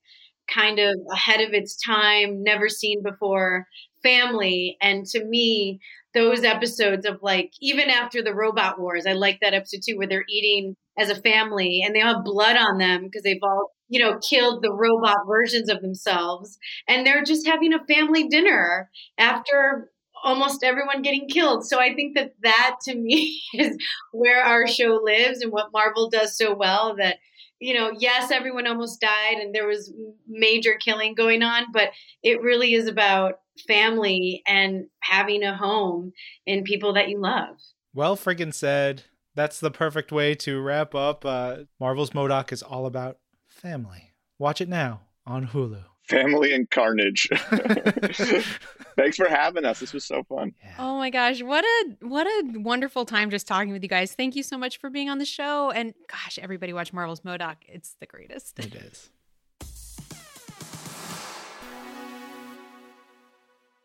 [0.48, 3.66] kind of ahead of its time, never seen before
[4.02, 4.76] family.
[4.80, 5.80] And to me,
[6.14, 10.08] those episodes of like, even after the robot wars, I like that episode too, where
[10.08, 13.70] they're eating as a family and they all have blood on them because they've all
[13.92, 16.58] you know, killed the robot versions of themselves.
[16.88, 19.90] And they're just having a family dinner after
[20.24, 21.66] almost everyone getting killed.
[21.66, 23.76] So I think that that to me is
[24.12, 27.18] where our show lives and what Marvel does so well that
[27.60, 29.92] you know, yes, everyone almost died and there was
[30.26, 31.90] major killing going on, but
[32.20, 33.34] it really is about
[33.68, 36.12] family and having a home
[36.44, 37.56] and people that you love.
[37.94, 39.04] Well, friggin' said.
[39.36, 41.24] That's the perfect way to wrap up.
[41.24, 43.18] Uh, Marvel's MODOK is all about
[43.62, 44.10] Family.
[44.40, 45.84] Watch it now on Hulu.
[46.08, 47.28] Family and Carnage.
[48.96, 49.78] Thanks for having us.
[49.78, 50.52] This was so fun.
[50.62, 50.74] Yeah.
[50.80, 54.14] Oh my gosh, what a what a wonderful time just talking with you guys.
[54.14, 55.70] Thank you so much for being on the show.
[55.70, 57.56] And gosh, everybody watch Marvel's MODOK.
[57.68, 58.58] It's the greatest.
[58.58, 59.10] It is.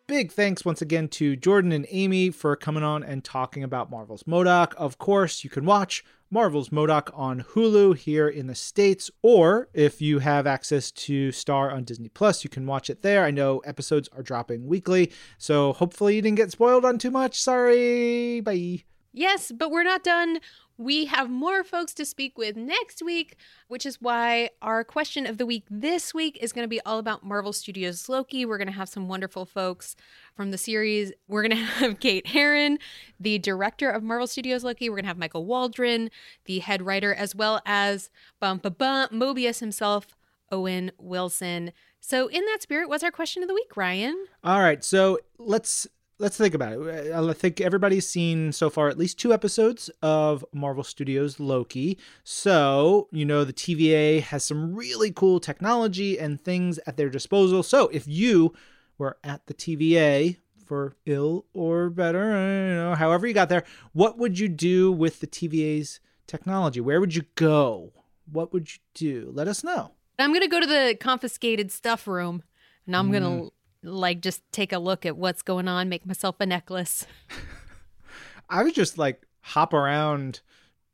[0.08, 4.24] Big thanks once again to Jordan and Aimee for coming on and talking about Marvel's
[4.24, 4.74] MODOK.
[4.76, 6.01] Of course, you can watch
[6.32, 11.72] Marvel's MODOK on Hulu here in the States, or if you have access to Star
[11.72, 13.26] on Disney Plus, you can watch it there.
[13.26, 17.41] I know episodes are dropping weekly, so hopefully you didn't get spoiled on too much.
[17.41, 18.39] Sorry.
[18.39, 18.86] Bye.
[19.12, 20.39] Yes, but we're not done.
[20.80, 23.36] We have more folks to speak with next week,
[23.68, 27.00] which is why our question of the week this week is going to be all
[27.00, 28.46] about Marvel Studios Loki.
[28.46, 29.96] We're going to have some wonderful folks
[30.36, 31.12] from the series.
[31.28, 32.78] We're going to have Kate Herron,
[33.20, 34.88] the director of Marvel Studios Loki.
[34.88, 36.12] We're going to have Michael Waldron,
[36.46, 40.16] the head writer, as well as bum, bum, bum, Mobius himself,
[40.52, 41.72] Owen Wilson.
[42.00, 44.28] So, in that spirit, what's our question of the week, Ryan?
[44.44, 44.84] All right.
[44.84, 45.88] So, let's
[46.20, 47.11] let's think about it.
[47.13, 51.97] I think everybody's seen so far at least two episodes of Marvel Studios Loki.
[52.24, 57.63] So, you know, the TVA has some really cool technology and things at their disposal.
[57.63, 58.53] So, if you
[58.97, 63.63] were at the TVA for ill or better, know, however you got there,
[63.93, 66.82] what would you do with the TVA's technology?
[66.82, 67.93] Where would you go?
[68.32, 69.30] What would you do?
[69.34, 69.91] Let us know.
[70.20, 72.43] I'm going to go to the confiscated stuff room
[72.88, 73.11] and I'm mm.
[73.11, 73.53] going to
[73.84, 77.06] like just take a look at what's going on, make myself a necklace.
[78.50, 80.42] I would just like hop around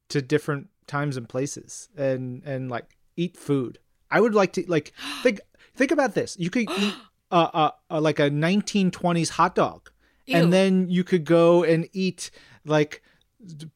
[0.09, 3.79] to different times and places and and like eat food.
[4.11, 5.39] I would like to like think
[5.75, 6.37] think about this.
[6.39, 6.93] You could eat
[7.31, 9.89] uh, uh, like a 1920s hot dog,
[10.25, 10.37] Ew.
[10.37, 12.31] and then you could go and eat
[12.65, 13.01] like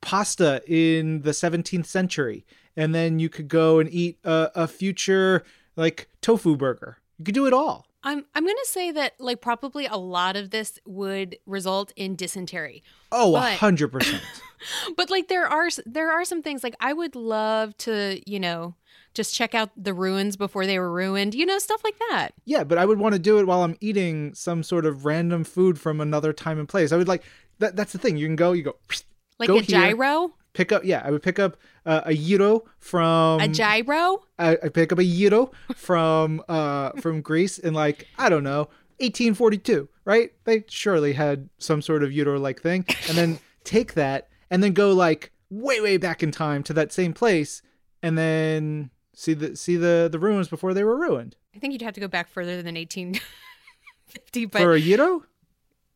[0.02, 2.46] pasta in the 17th century,
[2.76, 5.44] and then you could go and eat a, a future
[5.76, 6.98] like tofu burger.
[7.18, 7.87] You could do it all.
[8.08, 12.82] I'm I'm gonna say that like probably a lot of this would result in dysentery.
[13.12, 14.24] Oh, a But- hundred percent.
[14.96, 18.76] But like there are there are some things like I would love to, you know,
[19.14, 22.30] just check out the ruins before they were ruined, you know, stuff like that.
[22.46, 25.44] Yeah, but I would want to do it while I'm eating some sort of random
[25.44, 26.92] food from another time and place.
[26.92, 27.24] I would like
[27.60, 27.76] that.
[27.76, 28.18] That's the thing.
[28.18, 28.54] You can go.
[28.54, 28.76] You go.
[29.38, 29.80] Like Go a here.
[29.92, 30.84] gyro, Pick up.
[30.84, 31.56] Yeah, I would pick up
[31.86, 34.24] uh, a gyro from a gyro.
[34.40, 38.68] I, I pick up a gyro from uh from Greece in like I don't know
[39.00, 40.32] 1842, right?
[40.46, 44.74] They surely had some sort of gyro like thing, and then take that and then
[44.74, 47.62] go like way way back in time to that same place,
[48.02, 51.36] and then see the see the the ruins before they were ruined.
[51.56, 55.24] I think you'd have to go back further than 1850, but For a gyro?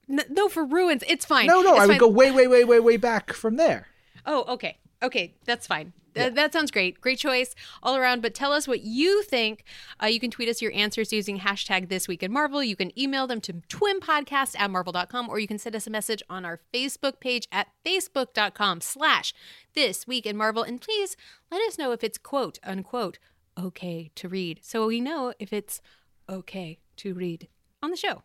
[0.07, 1.47] no, for ruins, it's fine.
[1.47, 1.99] No, no, It's I would fine.
[1.99, 3.87] go way way way way way back from there.
[4.25, 4.77] Oh, okay.
[5.03, 5.93] Okay, that's fine.
[6.13, 6.99] Th- that sounds great.
[7.01, 8.21] Great choice all around.
[8.21, 9.63] But tell us what you think.
[10.01, 12.63] Uh, you can tweet us your answers using hashtag This Week in Marvel.
[12.63, 16.21] You can email them to twimpodcast at marvel.com or you can send us a message
[16.29, 19.33] on our Facebook page at facebook.com slash
[19.73, 20.63] This Week in Marvel.
[20.63, 21.15] And please
[21.49, 23.17] let us know if it's quote unquote
[23.59, 25.81] okay to read so we know if it's
[26.29, 27.47] okay to read
[27.81, 28.23] on the show.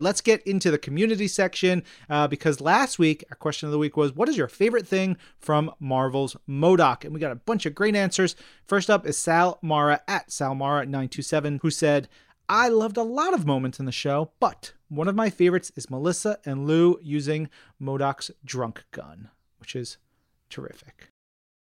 [0.00, 3.96] Let's get into the community section uh, because last week our question of the week
[3.96, 7.76] was, "What is your favorite thing from Marvel's MODOK?" And we got a bunch of
[7.76, 8.34] great answers.
[8.66, 12.08] First up is Sal Mara at Salmara927, who said,
[12.48, 15.88] "I loved a lot of moments in the show, but one of my favorites is
[15.88, 17.48] Melissa and Lou using
[17.80, 19.98] MODOK's drunk gun, which is
[20.50, 21.13] terrific."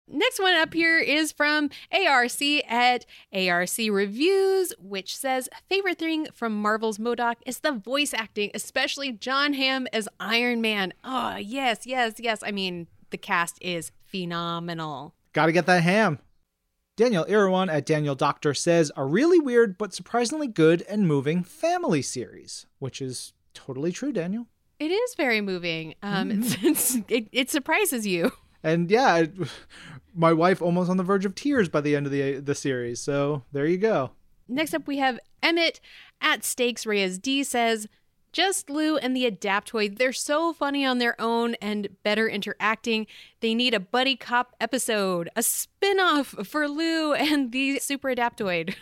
[0.08, 6.62] Next one up here is from ARC at ARC Reviews, which says favorite thing from
[6.62, 10.94] Marvel's MODOK is the voice acting, especially Jon Hamm as Iron Man.
[11.04, 12.44] Oh, yes, yes, yes.
[12.46, 15.16] I mean, the cast is phenomenal.
[15.32, 16.20] Got to get that ham.
[16.96, 22.02] Daniel Irawan at Daniel Doctor says a really weird but surprisingly good and moving family
[22.02, 24.48] series, which is totally true, Daniel.
[24.80, 25.96] It is very moving.
[26.04, 28.34] Um, it's, it, it surprises you.
[28.64, 29.34] And yeah, it-
[30.16, 33.00] my wife almost on the verge of tears by the end of the the series.
[33.02, 34.12] So there you go.
[34.48, 35.80] Next up, we have Emmett
[36.22, 37.88] at Stakes Reyes D says,
[38.32, 39.98] just Lou and the Adaptoid.
[39.98, 43.08] They're so funny on their own and better interacting.
[43.42, 48.76] They need a buddy cop episode, a spin off for Lou and the Super Adaptoid.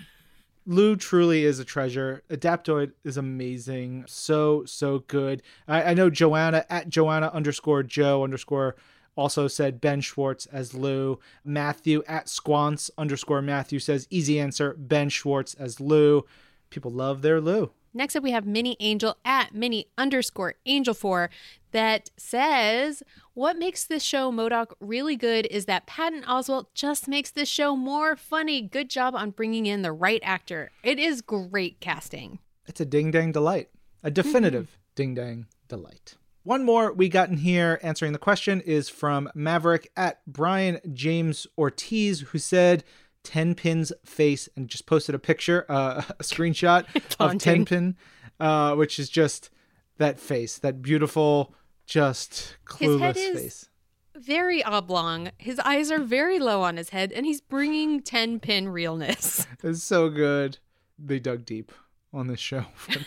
[0.65, 2.23] Lou truly is a treasure.
[2.29, 4.05] Adaptoid is amazing.
[4.07, 5.41] So, so good.
[5.67, 8.75] I, I know Joanna at Joanna underscore Joe underscore
[9.15, 11.19] also said Ben Schwartz as Lou.
[11.43, 16.25] Matthew at Squance underscore Matthew says easy answer Ben Schwartz as Lou.
[16.69, 17.71] People love their Lou.
[17.93, 21.29] Next up, we have Mini Angel at Mini underscore Angel 4
[21.71, 23.03] that says,
[23.33, 27.75] What makes this show MODOK really good is that Patton Oswalt just makes this show
[27.75, 28.61] more funny.
[28.61, 30.71] Good job on bringing in the right actor.
[30.83, 32.39] It is great casting.
[32.65, 33.69] It's a ding dang delight,
[34.03, 36.15] a definitive ding dang delight.
[36.43, 41.45] One more we got in here answering the question is from Maverick at Brian James
[41.57, 42.83] Ortiz, who said
[43.23, 46.85] 10 Pin's face and just posted a picture, uh, a screenshot
[47.19, 47.95] of 10 Pin,
[48.39, 49.51] uh, which is just
[49.97, 51.53] that face, that beautiful,
[51.85, 53.67] just His clueless head is- face.
[54.15, 55.31] Very oblong.
[55.37, 59.47] His eyes are very low on his head, and he's bringing 10 pin realness.
[59.63, 60.59] It's so good.
[60.99, 61.71] They dug deep
[62.13, 62.99] on this show for,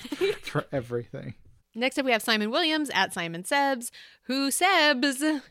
[0.43, 1.35] for everything.
[1.75, 3.91] Next up, we have Simon Williams at Simon Sebs,
[4.25, 5.43] who Sebs.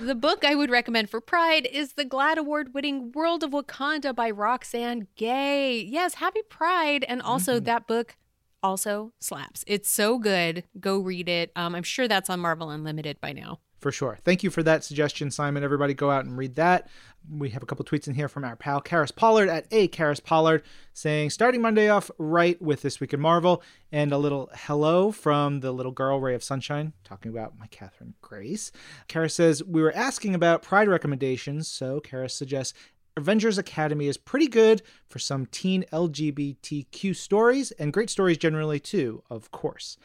[0.00, 4.14] The book I would recommend for Pride is the GLAAD Award winning World of Wakanda
[4.14, 5.80] by Roxane Gay.
[5.80, 7.04] Yes, happy Pride.
[7.06, 8.16] And also, that book
[8.62, 9.64] also slaps.
[9.66, 10.64] It's so good.
[10.80, 11.52] Go read it.
[11.56, 13.60] Um, I'm sure that's on Marvel Unlimited by now.
[13.78, 14.18] For sure.
[14.24, 15.62] Thank you for that suggestion, Simon.
[15.62, 16.88] Everybody go out and read that.
[17.30, 20.22] We have a couple tweets in here from our pal Karis Pollard at A Karis
[20.22, 20.62] Pollard
[20.94, 23.62] saying, starting Monday off right with This Week in Marvel,
[23.92, 28.14] and a little hello from the little girl, Ray of Sunshine, talking about my Catherine
[28.22, 28.72] Grace.
[29.08, 32.72] Karis says, We were asking about Pride recommendations, so Karis suggests
[33.16, 39.22] Avengers Academy is pretty good for some teen LGBTQ stories, and great stories generally too,
[39.28, 39.98] of course.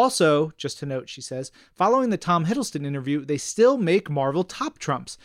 [0.00, 4.44] Also, just to note, she says, following the Tom Hiddleston interview, they still make Marvel
[4.44, 5.18] top trumps.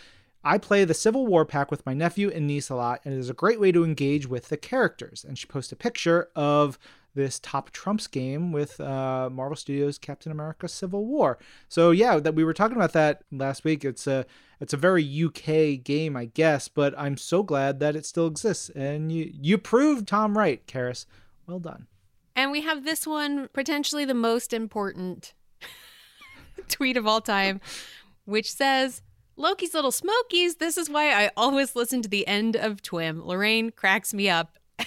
[0.43, 3.17] I play the Civil War pack with my nephew and niece a lot, and it
[3.17, 5.23] is a great way to engage with the characters.
[5.23, 6.77] And she posted a picture of
[7.13, 11.39] this top trumps game with uh, Marvel Studios Captain America Civil War.
[11.69, 13.85] So yeah, that we were talking about that last week.
[13.85, 14.25] It's a
[14.59, 18.67] it's a very UK game, I guess, but I'm so glad that it still exists.
[18.71, 21.05] And you you proved Tom right, Karis.
[21.47, 21.87] Well done.
[22.35, 25.33] And we have this one, potentially the most important
[26.69, 27.61] tweet of all time,
[28.25, 29.01] which says,
[29.37, 30.55] Loki's little smokies.
[30.55, 33.25] This is why I always listen to the end of Twim.
[33.25, 34.57] Lorraine cracks me up.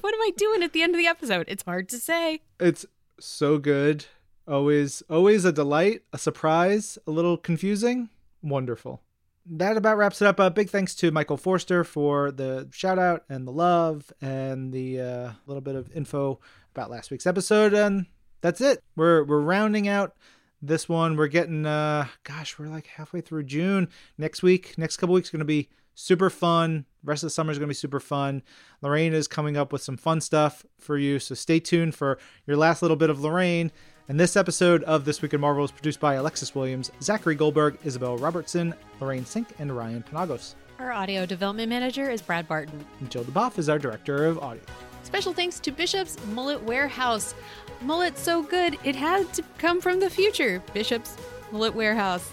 [0.00, 1.46] What am I doing at the end of the episode?
[1.48, 2.40] It's hard to say.
[2.60, 2.86] It's
[3.20, 4.06] so good.
[4.46, 8.08] Always, always a delight, a surprise, a little confusing.
[8.42, 9.02] Wonderful.
[9.50, 10.38] That about wraps it up.
[10.38, 15.00] Uh, big thanks to Michael Forster for the shout out and the love and the
[15.00, 16.38] uh, little bit of info
[16.74, 17.72] about last week's episode.
[17.72, 18.06] And
[18.40, 18.82] that's it.
[18.94, 20.14] We're we're rounding out
[20.60, 21.16] this one.
[21.16, 23.88] We're getting uh gosh, we're like halfway through June.
[24.18, 26.84] Next week, next couple weeks are gonna be super fun.
[27.02, 28.42] rest of the summer is gonna be super fun.
[28.82, 31.18] Lorraine is coming up with some fun stuff for you.
[31.18, 33.72] So stay tuned for your last little bit of Lorraine.
[34.10, 37.78] And this episode of This Week in Marvel is produced by Alexis Williams, Zachary Goldberg,
[37.84, 40.54] Isabel Robertson, Lorraine Cink, and Ryan Penagos.
[40.78, 42.82] Our audio development manager is Brad Barton.
[43.00, 44.62] And Jill DuBoff is our director of audio.
[45.02, 47.34] Special thanks to Bishop's Mullet Warehouse.
[47.82, 50.62] Mullet so good, it had to come from the future.
[50.72, 51.14] Bishop's
[51.52, 52.26] Mullet Warehouse.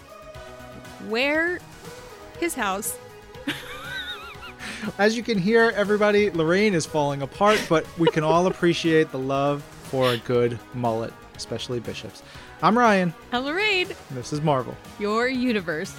[1.10, 1.60] Where
[2.40, 2.98] his house.
[4.98, 9.20] As you can hear, everybody, Lorraine is falling apart, but we can all appreciate the
[9.20, 12.24] love for a good mullet, especially Bishop's.
[12.62, 13.14] I'm Ryan.
[13.32, 13.90] I'm Lorraine.
[14.12, 14.76] This is Marvel.
[15.00, 15.96] Your universe.